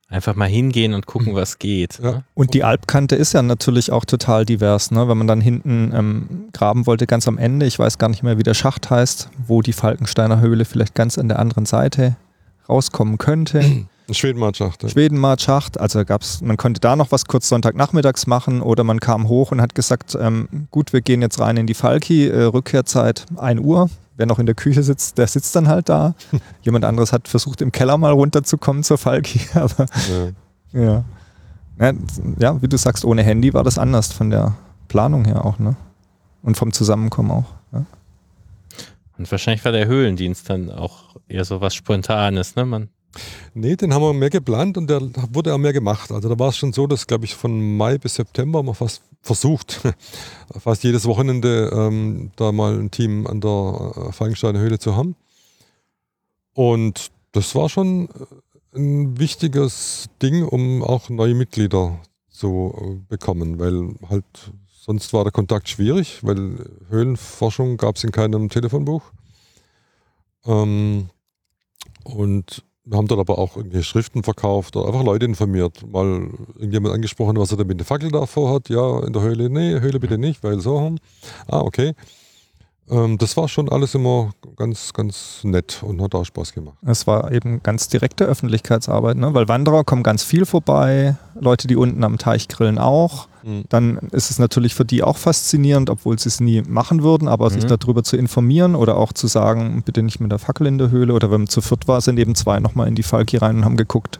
[0.08, 1.98] Einfach mal hingehen und gucken, was geht.
[1.98, 2.12] Ja.
[2.12, 2.24] Ne?
[2.34, 5.08] Und die Alpkante ist ja natürlich auch total divers, ne?
[5.08, 8.38] wenn man dann hinten ähm, graben wollte, ganz am Ende, ich weiß gar nicht mehr,
[8.38, 12.16] wie der Schacht heißt, wo die Falkensteiner Höhle vielleicht ganz an der anderen Seite
[12.68, 13.60] rauskommen könnte.
[14.14, 14.82] Schwedenmartschacht.
[14.82, 14.88] Ja.
[14.88, 19.52] Schwedenmartschacht, also gab's, man konnte da noch was kurz Sonntagnachmittags machen oder man kam hoch
[19.52, 23.60] und hat gesagt, ähm, gut, wir gehen jetzt rein in die Falki, äh, Rückkehrzeit 1
[23.60, 26.14] Uhr, wer noch in der Küche sitzt, der sitzt dann halt da.
[26.62, 29.86] Jemand anderes hat versucht, im Keller mal runterzukommen zur Falki, aber
[30.72, 30.80] ja.
[30.80, 31.04] ja.
[31.80, 31.92] Ja,
[32.40, 34.56] ja, wie du sagst, ohne Handy war das anders von der
[34.88, 35.76] Planung her auch, ne?
[36.42, 37.44] Und vom Zusammenkommen auch.
[37.72, 37.84] Ja?
[39.16, 42.64] Und wahrscheinlich war der Höhlendienst dann auch eher so was Spontanes, ne?
[42.64, 42.88] Man
[43.54, 45.00] Nee, den haben wir mehr geplant und der
[45.32, 46.10] wurde auch mehr gemacht.
[46.12, 48.74] Also da war es schon so, dass, glaube ich, von Mai bis September haben wir
[48.74, 49.80] fast versucht,
[50.58, 55.16] fast jedes Wochenende ähm, da mal ein Team an der äh, Falkensteiner Höhle zu haben.
[56.54, 62.00] Und das war schon äh, ein wichtiges Ding, um auch neue Mitglieder
[62.30, 64.24] zu äh, bekommen, weil halt
[64.88, 69.02] sonst war der Kontakt schwierig, weil Höhlenforschung gab es in keinem Telefonbuch.
[70.46, 71.10] Ähm,
[72.04, 75.86] und wir haben dort aber auch irgendwelche Schriften verkauft oder einfach Leute informiert.
[75.90, 78.68] Mal irgendjemand angesprochen, was er da mit der Fackel davor hat.
[78.68, 80.96] Ja, in der Höhle, nee, Höhle bitte nicht, weil so.
[81.46, 81.94] Ah, okay.
[82.90, 86.76] Ähm, das war schon alles immer ganz, ganz nett und hat auch Spaß gemacht.
[86.86, 89.34] Es war eben ganz direkte Öffentlichkeitsarbeit, ne?
[89.34, 93.28] weil Wanderer kommen ganz viel vorbei, Leute, die unten am Teich grillen auch.
[93.48, 93.64] Mhm.
[93.68, 97.46] Dann ist es natürlich für die auch faszinierend, obwohl sie es nie machen würden, aber
[97.46, 97.54] mhm.
[97.54, 100.90] sich darüber zu informieren oder auch zu sagen, bitte nicht mit der Fackel in der
[100.90, 103.56] Höhle oder wenn man zu viert war, sind eben zwei nochmal in die Falki rein
[103.56, 104.18] und haben geguckt,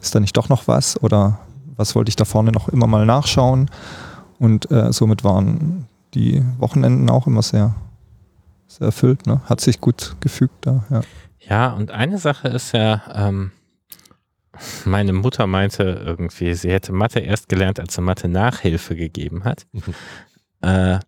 [0.00, 1.40] ist da nicht doch noch was oder
[1.76, 3.70] was wollte ich da vorne noch immer mal nachschauen.
[4.38, 7.74] Und äh, somit waren die Wochenenden auch immer sehr
[8.68, 9.40] sehr erfüllt, ne?
[9.46, 11.00] Hat sich gut gefügt da, ja.
[11.40, 13.52] Ja, und eine Sache ist ja, ähm,
[14.84, 19.66] meine Mutter meinte irgendwie, sie hätte Mathe erst gelernt, als sie Mathe Nachhilfe gegeben hat.
[20.60, 20.98] Äh,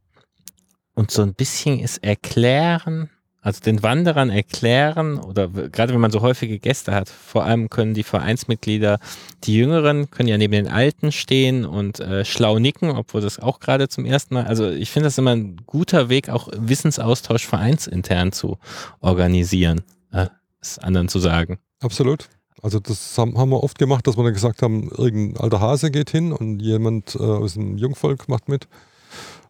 [0.94, 3.10] und so ein bisschen ist erklären,
[3.42, 7.94] also den Wanderern erklären, oder gerade wenn man so häufige Gäste hat, vor allem können
[7.94, 8.98] die Vereinsmitglieder,
[9.44, 13.60] die Jüngeren, können ja neben den Alten stehen und äh, schlau nicken, obwohl das auch
[13.60, 18.32] gerade zum ersten Mal, also ich finde das immer ein guter Weg, auch Wissensaustausch vereinsintern
[18.32, 18.58] zu
[19.00, 19.82] organisieren,
[20.12, 20.26] äh,
[20.60, 21.58] es anderen zu sagen.
[21.80, 22.28] Absolut.
[22.62, 25.90] Also das haben, haben wir oft gemacht, dass wir dann gesagt haben, irgendein alter Hase
[25.90, 28.68] geht hin und jemand äh, aus dem Jungvolk macht mit.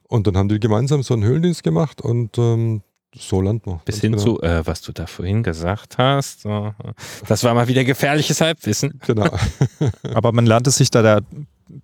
[0.04, 2.82] Und dann haben die gemeinsam so einen Höhlendienst gemacht und ähm,
[3.16, 3.80] so lernt man.
[3.84, 4.22] Bis hin genau.
[4.22, 6.44] zu, äh, was du da vorhin gesagt hast.
[7.26, 9.00] Das war mal wieder gefährliches Halbwissen.
[9.06, 9.28] Genau.
[10.14, 11.20] Aber man lernte sich da, da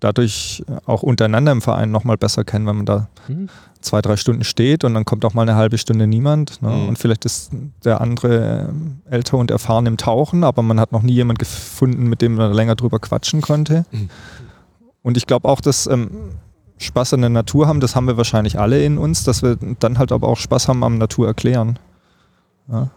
[0.01, 3.49] dadurch auch untereinander im Verein nochmal besser kennen, wenn man da Hm.
[3.87, 6.61] Zwei, drei Stunden steht und dann kommt auch mal eine halbe Stunde niemand.
[6.61, 6.71] Ne?
[6.71, 6.89] Mhm.
[6.89, 7.53] Und vielleicht ist
[7.85, 12.09] der andere ähm, älter und erfahren im Tauchen, aber man hat noch nie jemand gefunden,
[12.09, 13.87] mit dem man länger drüber quatschen konnte.
[13.91, 14.11] Mhm.
[15.03, 16.11] Und ich glaube auch, dass ähm,
[16.79, 19.99] Spaß an der Natur haben, das haben wir wahrscheinlich alle in uns, dass wir dann
[19.99, 21.79] halt aber auch Spaß haben am Natur erklären.
[22.69, 22.91] Ja.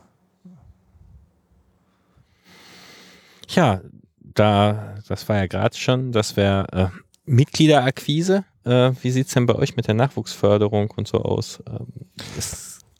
[3.52, 3.82] Ja,
[4.22, 6.88] da, das war ja gerade schon, das wäre äh,
[7.26, 8.44] Mitgliederakquise.
[8.66, 11.62] Äh, wie sieht es denn bei euch mit der Nachwuchsförderung und so aus?
[11.68, 11.88] Ähm,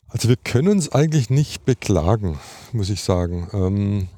[0.08, 2.38] Also wir können uns eigentlich nicht beklagen,
[2.72, 3.48] muss ich sagen.
[3.52, 4.08] Ähm,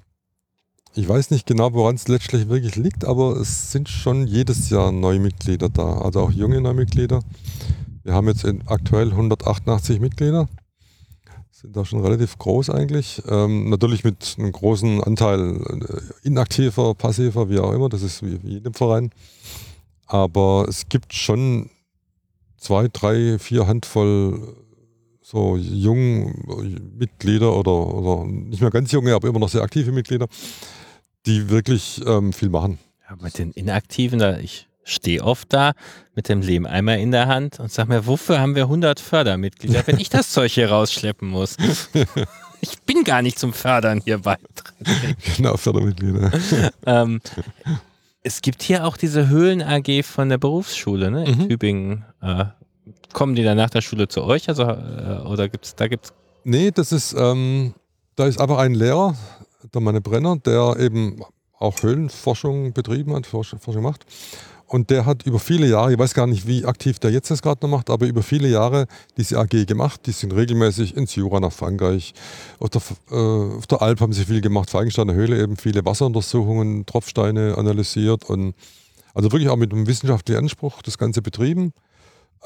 [0.94, 4.92] ich weiß nicht genau, woran es letztlich wirklich liegt, aber es sind schon jedes Jahr
[4.92, 7.20] neue Mitglieder da, also auch junge neue Mitglieder.
[8.04, 10.48] Wir haben jetzt in, aktuell 188 Mitglieder,
[11.50, 13.22] sind da schon relativ groß eigentlich.
[13.28, 18.42] Ähm, natürlich mit einem großen Anteil äh, inaktiver, passiver, wie auch immer, das ist wie,
[18.42, 19.10] wie jedem Verein.
[20.12, 21.70] Aber es gibt schon
[22.58, 24.56] zwei, drei, vier Handvoll
[25.22, 30.26] so jungen Mitglieder oder, oder nicht mehr ganz junge, aber immer noch sehr aktive Mitglieder,
[31.24, 32.78] die wirklich ähm, viel machen.
[33.08, 35.72] ja, mit den Inaktiven, da, ich stehe oft da
[36.14, 39.98] mit dem Lehmeimer in der Hand und sag mir, wofür haben wir 100 Fördermitglieder, wenn
[39.98, 41.56] ich das Zeug hier rausschleppen muss?
[42.64, 45.16] Ich bin gar nicht zum Fördern hier beitreten.
[45.36, 46.30] Genau, Fördermitglieder.
[46.86, 47.20] ähm,
[48.22, 51.48] es gibt hier auch diese Höhlen-AG von der Berufsschule ne, in Mhm.
[51.48, 52.04] Tübingen.
[52.20, 52.44] Äh,
[53.12, 54.48] kommen die dann nach der Schule zu euch?
[54.48, 56.12] Also, äh, oder gibt's, da gibt es.
[56.44, 57.74] Nee, das ist, ähm,
[58.16, 59.14] da ist aber ein Lehrer,
[59.74, 61.22] der Manne Brenner, der eben
[61.58, 64.04] auch Höhlenforschung betrieben hat, Forsch- Forschung macht.
[64.72, 67.42] Und der hat über viele Jahre, ich weiß gar nicht, wie aktiv der jetzt das
[67.42, 68.86] gerade noch macht, aber über viele Jahre
[69.18, 70.06] diese AG gemacht.
[70.06, 72.14] Die sind regelmäßig ins Jura nach Frankreich.
[72.58, 76.86] Auf der, äh, auf der Alp haben sie viel gemacht, Feigensteiner Höhle eben viele Wasseruntersuchungen,
[76.86, 78.54] Tropfsteine analysiert und
[79.12, 81.74] also wirklich auch mit einem wissenschaftlichen Anspruch das Ganze betrieben.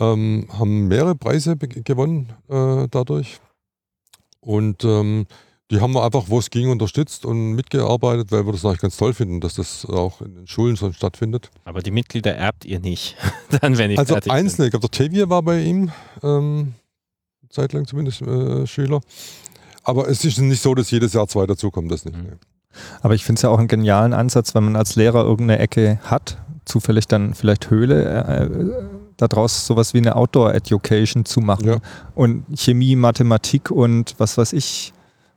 [0.01, 3.39] Ähm, haben mehrere Preise gewonnen äh, dadurch.
[4.41, 5.27] Und ähm,
[5.71, 8.97] die haben wir einfach, wo es ging, unterstützt und mitgearbeitet, weil wir das eigentlich ganz
[8.97, 11.51] toll finden, dass das auch in den Schulen so stattfindet.
[11.65, 13.17] Aber die Mitglieder erbt ihr nicht.
[13.61, 15.91] dann, wenn ich Also einzelne, ich glaube, der Tevier war bei ihm,
[16.23, 16.75] ähm,
[17.51, 19.01] zeitlang zumindest äh, Schüler.
[19.83, 22.17] Aber es ist nicht so, dass jedes Jahr zwei dazukommen, das nicht.
[22.17, 22.23] Mhm.
[22.25, 22.37] nee.
[23.01, 25.99] Aber ich finde es ja auch einen genialen Ansatz, wenn man als Lehrer irgendeine Ecke
[26.03, 31.77] hat, zufällig dann vielleicht Höhle, äh, daraus sowas wie eine Outdoor-Education zu machen Ja.
[32.15, 34.93] und Chemie, Mathematik und was weiß ich,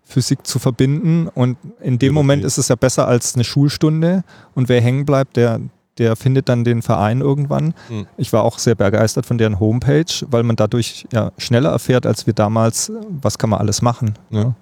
[0.09, 1.27] Physik zu verbinden.
[1.27, 2.13] Und in dem Biologie.
[2.13, 4.23] Moment ist es ja besser als eine Schulstunde.
[4.55, 5.61] Und wer hängen bleibt, der,
[5.99, 7.73] der findet dann den Verein irgendwann.
[7.89, 8.07] Mhm.
[8.17, 12.25] Ich war auch sehr begeistert von deren Homepage, weil man dadurch ja schneller erfährt, als
[12.25, 14.15] wir damals, was kann man alles machen.
[14.31, 14.55] Ja.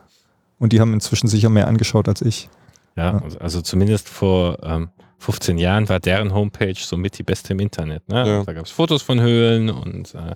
[0.60, 2.50] Und die haben inzwischen sicher mehr angeschaut als ich.
[2.96, 3.22] Ja, Ja.
[3.24, 4.90] also- also zumindest vor ähm,
[5.20, 8.08] 15 Jahren war deren Homepage somit die beste im Internet.
[8.10, 8.28] Ne?
[8.28, 8.44] Ja.
[8.44, 10.36] Da gab es Fotos von Höhlen und, äh,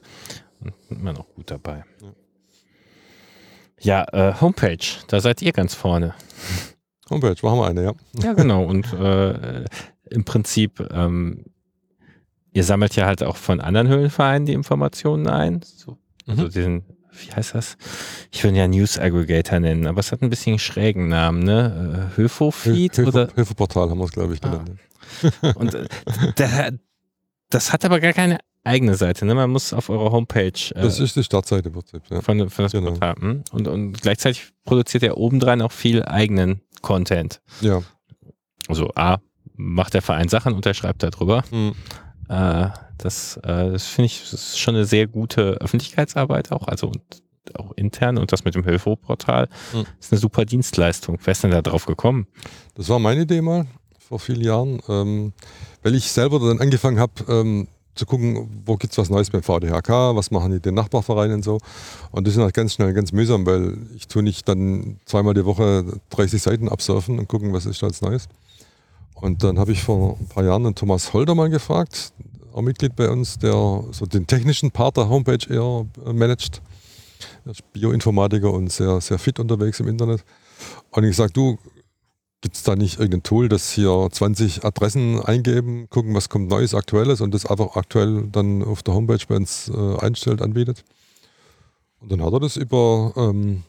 [0.61, 1.83] und immer noch gut dabei.
[2.01, 2.07] Ja,
[3.83, 4.77] äh, Homepage,
[5.07, 6.13] da seid ihr ganz vorne.
[7.09, 7.93] Homepage, machen wir eine, ja.
[8.23, 8.63] Ja, genau.
[8.63, 9.65] Und äh,
[10.09, 11.45] im Prinzip, ähm,
[12.53, 15.61] ihr sammelt ja halt auch von anderen Höhlenvereinen die Informationen ein.
[15.63, 16.51] So, also Mhm.
[16.51, 17.77] den, wie heißt das?
[18.31, 22.09] Ich will ihn ja News Aggregator nennen, aber es hat ein bisschen schrägen Namen, ne?
[22.13, 23.27] Äh, Höfo-Feed Hilfe, oder?
[23.35, 24.49] Hilfeportal haben wir es, glaube ich, Ah.
[24.49, 25.55] genannt.
[25.57, 25.87] Und äh,
[26.37, 26.73] der,
[27.49, 29.33] das hat aber gar keine eigene Seite, ne?
[29.35, 32.21] Man muss auf eurer Homepage äh, Das ist die Startseite im Prinzip, ja.
[32.21, 32.91] von, von das genau.
[32.91, 33.15] Portal.
[33.19, 33.43] hm?
[33.51, 37.41] Und, und gleichzeitig produziert er obendrein auch viel eigenen Content.
[37.61, 37.81] Ja.
[38.67, 39.17] Also A,
[39.55, 41.43] macht der Verein Sachen und er schreibt darüber.
[41.51, 41.73] Mhm.
[42.29, 46.87] Äh, das äh, das finde ich das ist schon eine sehr gute Öffentlichkeitsarbeit auch, also
[46.87, 47.01] und
[47.55, 49.85] auch intern und das mit dem Höfo-Portal Mhm.
[49.99, 51.17] ist eine super Dienstleistung.
[51.23, 52.27] Wer ist denn da drauf gekommen?
[52.75, 53.65] Das war meine Idee mal
[53.99, 55.33] vor vielen Jahren, ähm,
[55.81, 57.67] weil ich selber dann angefangen habe ähm,
[58.01, 61.43] zu gucken, wo gibt es was Neues beim VDHK, was machen die den Nachbarvereinen und
[61.43, 61.59] so.
[62.09, 65.45] Und das ist halt ganz schnell ganz mühsam, weil ich tue nicht dann zweimal die
[65.45, 68.27] Woche 30 Seiten absurfen und gucken, was ist da jetzt Neues.
[69.13, 72.11] Und dann habe ich vor ein paar Jahren den Thomas Holder mal gefragt,
[72.53, 73.53] auch Mitglied bei uns, der
[73.91, 76.59] so den technischen Part der Homepage eher äh, managt.
[77.45, 80.23] Er ist Bioinformatiker und sehr, sehr fit unterwegs im Internet.
[80.89, 81.59] Und ich gesagt, du,
[82.41, 86.73] gibt es da nicht irgendein Tool, das hier 20 Adressen eingeben, gucken, was kommt Neues,
[86.73, 90.83] Aktuelles und das einfach aktuell dann auf der Homepage bei uns äh, einstellt, anbietet?
[91.99, 93.63] Und dann hat er das über, ähm,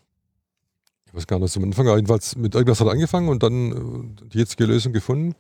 [1.07, 4.27] ich weiß gar nicht, am Anfang jedenfalls mit irgendwas hat er angefangen und dann äh,
[4.29, 5.35] die jetzige Lösung gefunden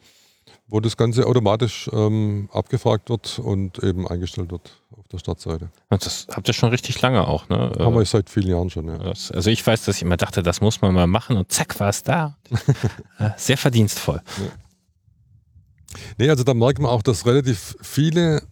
[0.68, 4.82] wo das Ganze automatisch ähm, abgefragt wird und eben eingestellt wird
[5.12, 5.70] der Startseite.
[5.88, 7.72] Das habt ihr schon richtig lange auch, ne?
[7.78, 8.98] Haben wir seit vielen Jahren schon, ja.
[8.98, 11.88] Also ich weiß, dass ich immer dachte, das muss man mal machen und zack war
[11.88, 12.36] es da.
[13.18, 14.20] Äh, sehr verdienstvoll.
[14.38, 15.96] Ja.
[16.18, 18.42] Nee, also da merkt man auch, dass relativ viele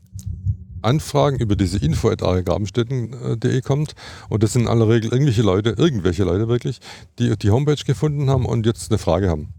[0.83, 3.95] Anfragen über diese info info.gabenstätten.de kommt
[4.29, 6.79] und das sind in aller Regel irgendwelche Leute, irgendwelche Leute wirklich,
[7.19, 9.53] die die Homepage gefunden haben und jetzt eine Frage haben.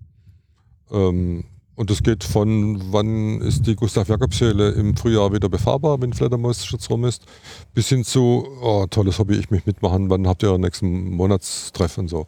[0.91, 1.45] Ähm,
[1.82, 7.06] und das geht von, wann ist die Gustav-Jakobs-Höhle im Frühjahr wieder befahrbar, wenn Fledermausschutz rum
[7.06, 7.26] ist,
[7.74, 11.98] bis hin zu, oh, tolles Hobby, ich möchte mitmachen, wann habt ihr euren nächsten Monatstreff
[11.98, 12.28] und so.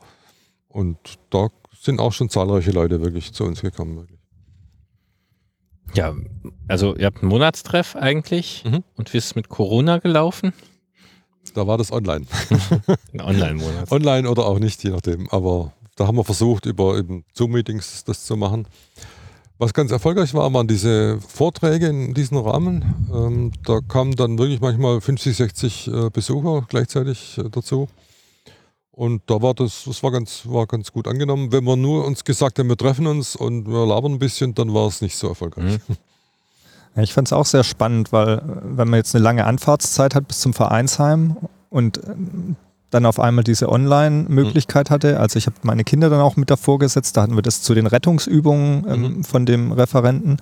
[0.70, 0.98] Und
[1.30, 1.50] da
[1.80, 3.96] sind auch schon zahlreiche Leute wirklich zu uns gekommen.
[3.96, 4.20] Wirklich.
[5.94, 6.16] Ja,
[6.68, 8.64] also ihr habt einen Monatstreff eigentlich.
[8.66, 8.84] Mhm.
[8.96, 10.54] Und wie ist es mit Corona gelaufen?
[11.54, 12.26] Da war das online.
[13.14, 13.92] Ein Online-Monat.
[13.92, 15.30] online oder auch nicht, je nachdem.
[15.30, 18.68] Aber da haben wir versucht, über Zoom-Meetings das zu machen.
[19.60, 23.08] Was ganz erfolgreich war, waren diese Vorträge in diesem Rahmen.
[23.14, 27.88] Ähm, da kamen dann wirklich manchmal 50, 60 äh, Besucher gleichzeitig äh, dazu.
[28.92, 31.52] Und da war das, das war ganz, war ganz gut angenommen.
[31.52, 34.74] Wenn wir nur uns gesagt haben, wir treffen uns und wir labern ein bisschen, dann
[34.74, 35.80] war es nicht so erfolgreich.
[35.88, 35.96] Mhm.
[36.96, 40.28] Ja, ich fand es auch sehr spannend, weil wenn man jetzt eine lange Anfahrtszeit hat
[40.28, 41.38] bis zum Vereinsheim
[41.72, 42.00] und
[42.94, 45.20] dann auf einmal diese Online-Möglichkeit hatte.
[45.20, 47.74] Also ich habe meine Kinder dann auch mit davor gesetzt, da hatten wir das zu
[47.74, 49.24] den Rettungsübungen ähm, mhm.
[49.24, 50.38] von dem Referenten.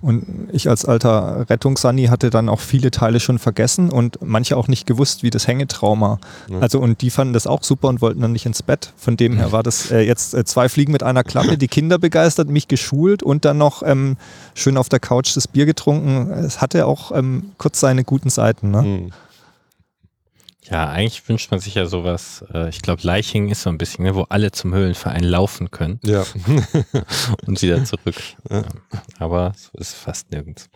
[0.00, 4.68] Und ich als alter Rettungssani hatte dann auch viele Teile schon vergessen und manche auch
[4.68, 6.20] nicht gewusst, wie das Hängetrauma.
[6.48, 6.60] Ja.
[6.60, 8.92] Also und die fanden das auch super und wollten dann nicht ins Bett.
[8.96, 11.58] Von dem her war das äh, jetzt äh, zwei Fliegen mit einer Klappe.
[11.58, 14.16] Die Kinder begeistert, mich geschult und dann noch ähm,
[14.54, 16.30] schön auf der Couch das Bier getrunken.
[16.30, 18.70] Es hatte auch ähm, kurz seine guten Seiten.
[18.70, 18.82] Ne?
[18.82, 19.12] Mhm.
[20.70, 22.44] Ja, eigentlich wünscht man sich ja sowas.
[22.52, 25.98] Äh, ich glaube, Leiching ist so ein bisschen, ne, wo alle zum Höhlenverein laufen können.
[26.04, 26.24] Ja.
[27.46, 28.16] und wieder zurück.
[28.50, 28.64] Ja.
[29.18, 30.68] Aber so ist fast nirgends.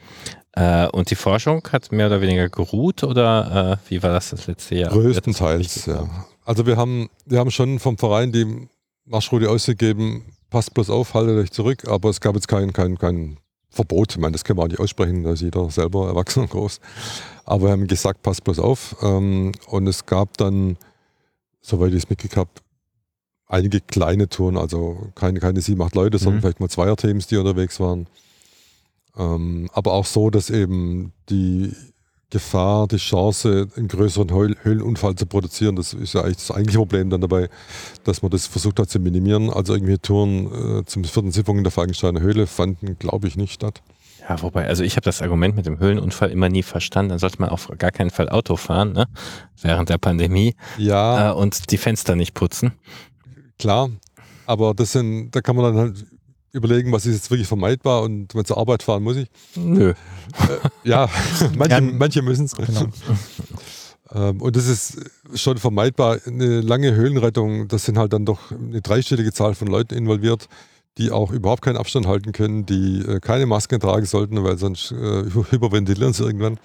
[0.52, 4.46] Äh, und die Forschung hat mehr oder weniger geruht oder äh, wie war das das
[4.46, 4.90] letzte Jahr?
[4.90, 6.08] Größtenteils, ja.
[6.44, 8.68] Also wir haben, wir haben schon vom Verein die
[9.04, 13.38] Marschroute ausgegeben, passt bloß auf, haltet euch zurück, aber es gab jetzt kein, kein, kein
[13.72, 14.12] Verbot.
[14.12, 16.80] Ich meine, das können wir auch nicht aussprechen, da ist jeder selber erwachsen und groß.
[17.44, 18.96] Aber wir haben gesagt, passt bloß auf.
[19.02, 20.76] Ähm, und es gab dann,
[21.60, 22.50] soweit ich es mitgekriegt habe,
[23.46, 26.40] einige kleine Touren, also keine, keine sieben, acht Leute, sondern mhm.
[26.42, 28.06] vielleicht mal Zweierteams, die unterwegs waren.
[29.16, 31.74] Ähm, aber auch so, dass eben die
[32.32, 37.10] Gefahr, die Chance, einen größeren Höhlenunfall zu produzieren, das ist ja eigentlich das eigentliche Problem
[37.10, 37.50] dann dabei,
[38.04, 39.50] dass man das versucht hat zu minimieren.
[39.50, 43.52] Also irgendwelche Touren äh, zum vierten Sitzung in der Falkensteiner Höhle fanden, glaube ich, nicht
[43.52, 43.82] statt.
[44.26, 47.10] Ja, wobei, also ich habe das Argument mit dem Höhlenunfall immer nie verstanden.
[47.10, 49.06] Dann sollte man auf gar keinen Fall Auto fahren, ne?
[49.60, 50.54] Während der Pandemie.
[50.78, 51.32] Ja.
[51.32, 52.72] Äh, und die Fenster nicht putzen.
[53.58, 53.90] Klar,
[54.46, 56.06] aber das sind, da kann man dann halt
[56.52, 59.28] überlegen, was ist jetzt wirklich vermeidbar und wenn zur Arbeit fahren muss ich.
[59.56, 59.90] Nö.
[59.90, 59.94] Äh,
[60.84, 61.08] ja,
[61.56, 62.54] manche, manche müssen es.
[62.54, 62.86] Genau.
[64.14, 64.98] ähm, und das ist
[65.34, 66.18] schon vermeidbar.
[66.26, 70.48] Eine lange Höhlenrettung, das sind halt dann doch eine dreistellige Zahl von Leuten involviert
[70.98, 74.92] die auch überhaupt keinen Abstand halten können, die äh, keine Masken tragen sollten, weil sonst
[74.92, 76.58] äh, hyperventilieren sie irgendwann.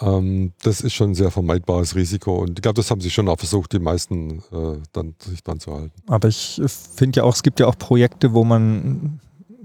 [0.00, 3.28] Ähm, das ist schon ein sehr vermeidbares Risiko und ich glaube, das haben sie schon
[3.28, 5.92] auch versucht, die meisten äh, dann, sich dran zu halten.
[6.06, 9.20] Aber ich finde ja auch, es gibt ja auch Projekte, wo man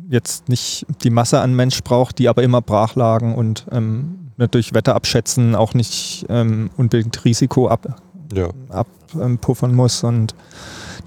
[0.10, 4.74] jetzt nicht die Masse an Mensch braucht, die aber immer brach lagen und ähm, durch
[4.74, 8.02] Wetter abschätzen auch nicht ähm, unbedingt Risiko ab,
[8.34, 8.50] ja.
[8.70, 10.36] abpuffern muss und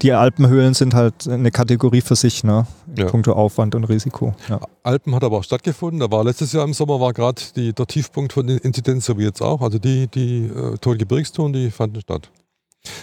[0.01, 2.65] die Alpenhöhlen sind halt eine Kategorie für sich, ne?
[2.97, 3.05] Ja.
[3.05, 4.33] Punkto Aufwand und Risiko.
[4.47, 4.59] Ja.
[4.83, 5.99] Alpen hat aber auch stattgefunden.
[5.99, 9.23] Da war letztes Jahr im Sommer war gerade der Tiefpunkt von den Inzidenz, so wie
[9.23, 9.61] jetzt auch.
[9.61, 12.31] Also die, die äh, Tolgebirgstouren, die fanden statt.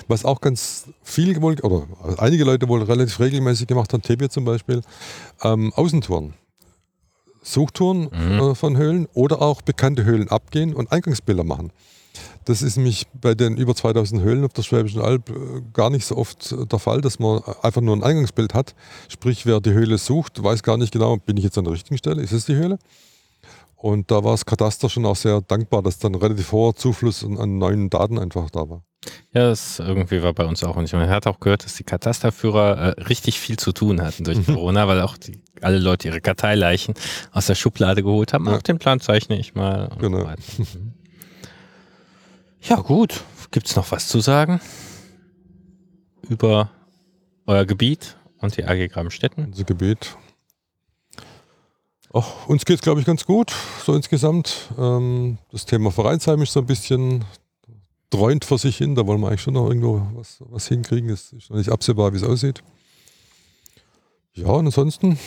[0.09, 1.87] Was auch ganz viel wohl, oder
[2.19, 4.81] einige Leute wohl relativ regelmäßig gemacht haben, Tebia zum Beispiel,
[5.43, 6.35] ähm, Außentouren.
[7.43, 8.41] Suchtouren mhm.
[8.41, 11.71] äh, von Höhlen oder auch bekannte Höhlen abgehen und Eingangsbilder machen.
[12.45, 15.35] Das ist nämlich bei den über 2000 Höhlen auf der Schwäbischen Alb äh,
[15.73, 18.75] gar nicht so oft äh, der Fall, dass man einfach nur ein Eingangsbild hat.
[19.09, 21.99] Sprich, wer die Höhle sucht, weiß gar nicht genau, bin ich jetzt an der richtigen
[21.99, 22.79] Stelle, ist es die Höhle?
[23.77, 27.59] Und da war das Kataster schon auch sehr dankbar, dass dann relativ hoher Zufluss an
[27.59, 28.83] neuen Daten einfach da war.
[29.33, 30.77] Ja, das irgendwie war bei uns auch.
[30.77, 34.25] Und ich man hat auch gehört, dass die Katasterführer äh, richtig viel zu tun hatten
[34.25, 36.95] durch Corona, weil auch die, alle Leute ihre Karteileichen
[37.33, 38.47] aus der Schublade geholt haben.
[38.47, 38.57] Ja.
[38.57, 39.91] Auf den Plan zeichne ich mal.
[40.01, 40.31] Genau.
[40.57, 40.65] So.
[42.69, 43.25] ja, gut.
[43.51, 44.61] Gibt es noch was zu sagen
[46.29, 46.71] über
[47.47, 49.47] euer Gebiet und die AG Grabenstetten?
[49.47, 50.17] Unser Gebet.
[52.13, 53.53] Ach, uns geht es, glaube ich, ganz gut,
[53.85, 54.71] so insgesamt.
[54.79, 57.25] Ähm, das Thema Vereinsheim ist so ein bisschen
[58.11, 58.95] dreunt vor sich hin.
[58.95, 61.11] Da wollen wir eigentlich schon noch irgendwo was, was hinkriegen.
[61.11, 62.63] Es ist noch nicht absehbar, wie es aussieht.
[64.35, 65.19] Ja, und ansonsten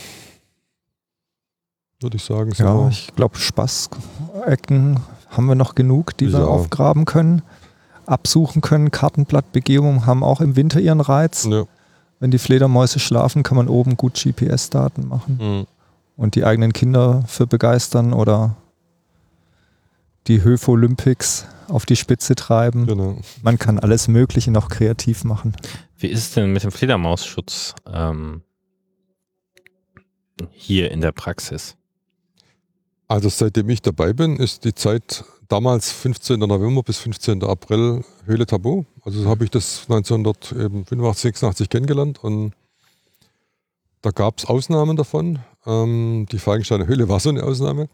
[2.00, 5.00] würde ich sagen, sind Ja, ich glaube, Spaßecken
[5.30, 6.46] haben wir noch genug, die wir Ja.
[6.46, 7.42] aufgraben können,
[8.06, 8.92] absuchen können.
[8.92, 11.46] Kartenblattbegehungen haben auch im Winter ihren Reiz.
[11.50, 11.66] ja.
[12.22, 15.68] Wenn die Fledermäuse schlafen, kann man oben gut GPS-Daten machen Mhm.
[16.18, 18.58] und die eigenen Kinder für begeistern oder
[20.28, 22.88] die Höfe Olympics auf die Spitze treiben.
[22.88, 23.18] Genau.
[23.42, 25.56] Man kann alles Mögliche noch kreativ machen.
[25.98, 28.42] Wie ist es denn mit dem Fledermausschutz ähm,
[30.52, 31.76] hier in der Praxis?
[33.10, 36.40] Also seitdem ich dabei bin, ist die Zeit damals 15.
[36.40, 37.44] November bis 15.
[37.44, 38.86] April Höhle Tabu.
[39.02, 42.54] Also so habe ich das 1985, 86 kennengelernt und
[44.04, 45.40] da gab es Ausnahmen davon.
[45.66, 47.90] Ähm, die Falkensteiner Höhle war so eine Ausnahme,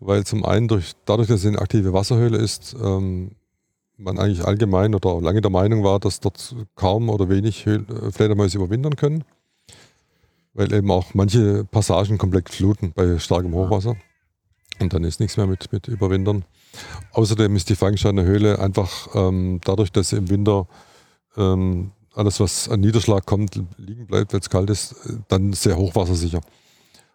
[0.00, 3.30] weil zum einen durch, dadurch, dass es eine aktive Wasserhöhle ist, ähm,
[3.98, 7.86] man eigentlich allgemein oder auch lange der Meinung war, dass dort kaum oder wenig Höhl
[7.88, 9.22] äh, Fledermäuse überwintern können,
[10.54, 13.94] weil eben auch manche Passagen komplett fluten bei starkem Hochwasser.
[14.80, 16.44] Und dann ist nichts mehr mit, mit Überwintern.
[17.12, 20.66] Außerdem ist die Falkensteiner Höhle einfach ähm, dadurch, dass im Winter
[21.36, 24.94] ähm, alles, was an Niederschlag kommt, liegen bleibt, weil es kalt ist,
[25.28, 26.40] dann sehr hochwassersicher.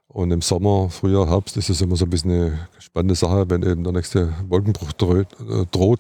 [0.08, 3.50] Und im Sommer, Frühjahr, Herbst ist es immer so ein bisschen eine spannende Sache.
[3.50, 5.34] Wenn eben der nächste Wolkenbruch droht,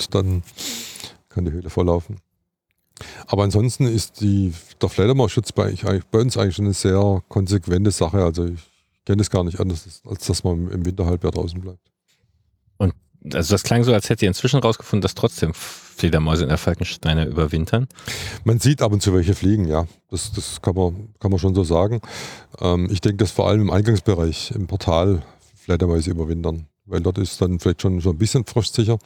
[0.05, 0.43] äh, dann
[1.29, 2.17] kann die Höhle volllaufen.
[3.27, 5.75] Aber ansonsten ist die, der Fledermausschutz bei,
[6.11, 8.23] bei uns eigentlich eine sehr konsequente Sache.
[8.23, 8.74] Also ich
[9.05, 11.91] kenne es gar nicht anders, als dass man im Winterhalbjahr draußen bleibt.
[13.33, 17.25] Also das klang so, als hätte ihr inzwischen rausgefunden, dass trotzdem Fledermäuse in der Falkensteiner
[17.25, 17.87] überwintern.
[18.43, 19.87] Man sieht ab und zu welche fliegen, ja.
[20.09, 22.01] Das, das kann, man, kann man schon so sagen.
[22.59, 25.23] Ähm, ich denke, dass vor allem im Eingangsbereich, im Portal,
[25.55, 26.67] Fledermäuse überwintern.
[26.85, 28.99] Weil dort ist dann vielleicht schon so ein bisschen frostsicher.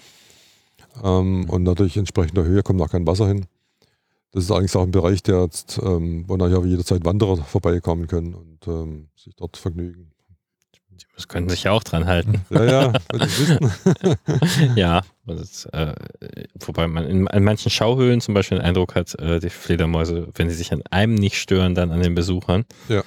[1.01, 3.45] Ähm, und natürlich entsprechend der Höhe kommt auch kein Wasser hin.
[4.31, 8.35] Das ist eigentlich auch ein Bereich, der jetzt, ähm, wo nachher jederzeit Wanderer vorbeikommen können
[8.35, 10.11] und ähm, sich dort vergnügen.
[11.15, 12.45] Das könnten sich ja auch dran halten.
[12.49, 14.75] Ja, ja, wenn wissen.
[14.75, 15.93] ja, ist, äh,
[16.61, 20.49] wobei man in, in manchen Schauhöhlen zum Beispiel den Eindruck hat, äh, die Fledermäuse, wenn
[20.49, 22.65] sie sich an einem nicht stören, dann an den Besuchern.
[22.87, 23.03] Ja.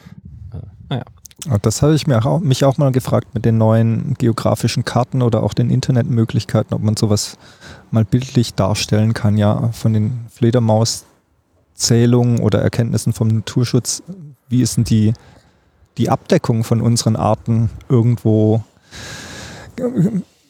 [1.50, 5.22] Und das habe ich mir auch, mich auch mal gefragt mit den neuen geografischen Karten
[5.22, 7.38] oder auch den Internetmöglichkeiten, ob man sowas
[7.90, 10.26] mal bildlich darstellen kann, ja, von den
[11.74, 14.02] Fledermauszählungen oder Erkenntnissen vom Naturschutz.
[14.48, 15.12] Wie ist denn die,
[15.98, 18.62] die Abdeckung von unseren Arten irgendwo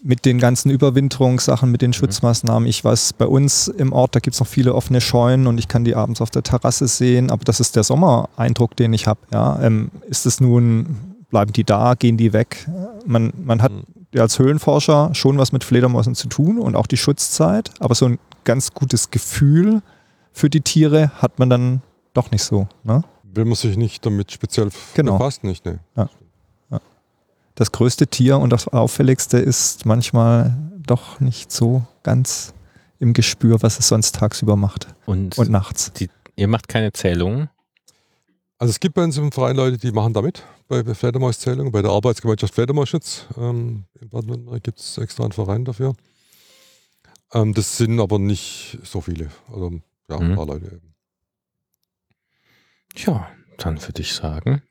[0.02, 2.68] mit den ganzen Überwinterungssachen, mit den Schutzmaßnahmen.
[2.68, 5.68] Ich weiß, bei uns im Ort, da gibt es noch viele offene Scheunen und ich
[5.68, 9.20] kann die abends auf der Terrasse sehen, aber das ist der Sommereindruck, den ich habe.
[9.32, 9.60] Ja.
[9.62, 12.68] Ähm, ist es nun, bleiben die da, gehen die weg?
[13.06, 14.20] Man, man hat Mhm.
[14.20, 18.18] als Höhlenforscher schon was mit Fledermäusen zu tun und auch die Schutzzeit, aber so ein
[18.42, 19.82] ganz gutes Gefühl
[20.32, 21.82] für die Tiere hat man dann
[22.14, 22.68] doch nicht so.
[22.84, 23.02] Ne?
[23.22, 25.18] Wenn man sich nicht damit speziell Genau.
[25.18, 25.80] befasst, nicht, ne?
[27.54, 30.56] Das größte Tier und das auffälligste ist manchmal
[30.86, 32.54] doch nicht so ganz
[32.98, 35.92] im Gespür, was es sonst tagsüber macht Und, und nachts.
[36.34, 37.50] ihr macht keine Zählungen.
[38.58, 41.82] Also es gibt bei uns im Verein Leute, die machen damit, bei bei Fledermauszählungen, bei
[41.82, 43.26] der Arbeitsgemeinschaft Fledermausschutz.
[43.36, 45.94] Ähm, in Baden-Württemberg gibt es extra einen Verein dafür.
[47.34, 49.28] Ähm, das sind aber nicht so viele.
[49.52, 49.72] Also
[50.12, 50.34] ja, ein Mhm.
[50.36, 50.94] paar Leute eben.
[52.96, 54.62] Ja, dann würde ich sagen,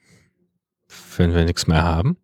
[1.18, 2.18] wenn wir nichts mehr haben,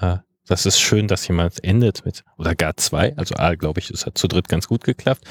[0.00, 3.90] äh, das ist schön, dass jemand endet mit, oder gar zwei, also A, glaube ich,
[3.90, 5.22] es hat zu dritt ganz gut geklappt,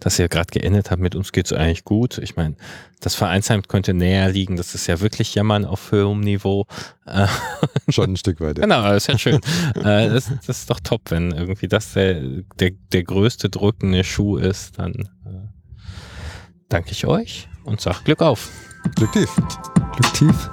[0.00, 2.16] dass ihr gerade geendet habt, mit uns geht's eigentlich gut.
[2.16, 2.56] Ich meine,
[3.00, 6.66] das Vereinsheim könnte näher liegen, das ist ja wirklich Jammern auf höherem Niveau.
[7.04, 7.26] Äh,
[7.90, 8.56] Schon ein Stück weit.
[8.56, 8.62] Ja.
[8.64, 9.40] genau, das ist ja schön.
[9.76, 12.22] äh, das, das ist doch top, wenn irgendwie das der,
[12.58, 15.10] der, der größte drückende Schuh ist, dann
[16.72, 18.48] danke ich euch und sag Glück auf.
[18.96, 19.30] Glück tief.
[19.34, 20.50] Glück tief.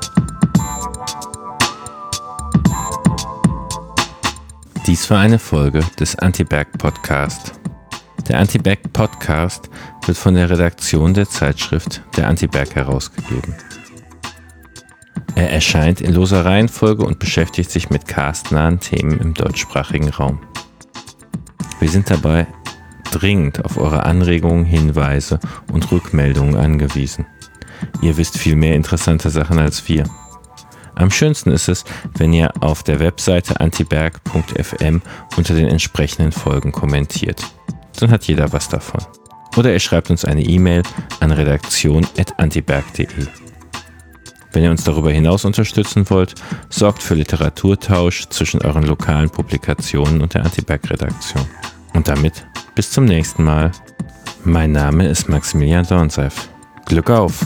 [4.86, 7.54] Dies war eine Folge des Anti-Berg Podcast.
[8.28, 9.70] Der Anti-Berg Podcast
[10.06, 13.56] wird von der Redaktion der Zeitschrift Der Anti-Berg herausgegeben.
[15.36, 20.40] Er erscheint in loser Reihenfolge und beschäftigt sich mit castnahen Themen im deutschsprachigen Raum.
[21.80, 22.46] Wir sind dabei,
[23.12, 25.40] dringend auf eure Anregungen, Hinweise
[25.72, 27.26] und Rückmeldungen angewiesen.
[28.02, 30.04] Ihr wisst viel mehr interessante Sachen als wir.
[30.96, 31.86] Am schönsten ist es,
[32.18, 35.02] wenn ihr auf der Webseite antiberg.fm
[35.38, 37.42] unter den entsprechenden Folgen kommentiert.
[38.00, 39.02] Dann hat jeder was davon.
[39.56, 40.84] Oder ihr schreibt uns eine E-Mail
[41.22, 43.08] an redaktion.antiberg.de.
[44.52, 46.36] Wenn ihr uns darüber hinaus unterstützen wollt,
[46.70, 51.46] sorgt für Literaturtausch zwischen euren lokalen Publikationen und der Antiberg-Redaktion.
[51.94, 52.46] Und damit
[52.80, 53.74] bis zum nächsten Mal.
[54.46, 56.48] Mein Name ist Maximilian Dornseif.
[56.86, 57.46] Glück auf!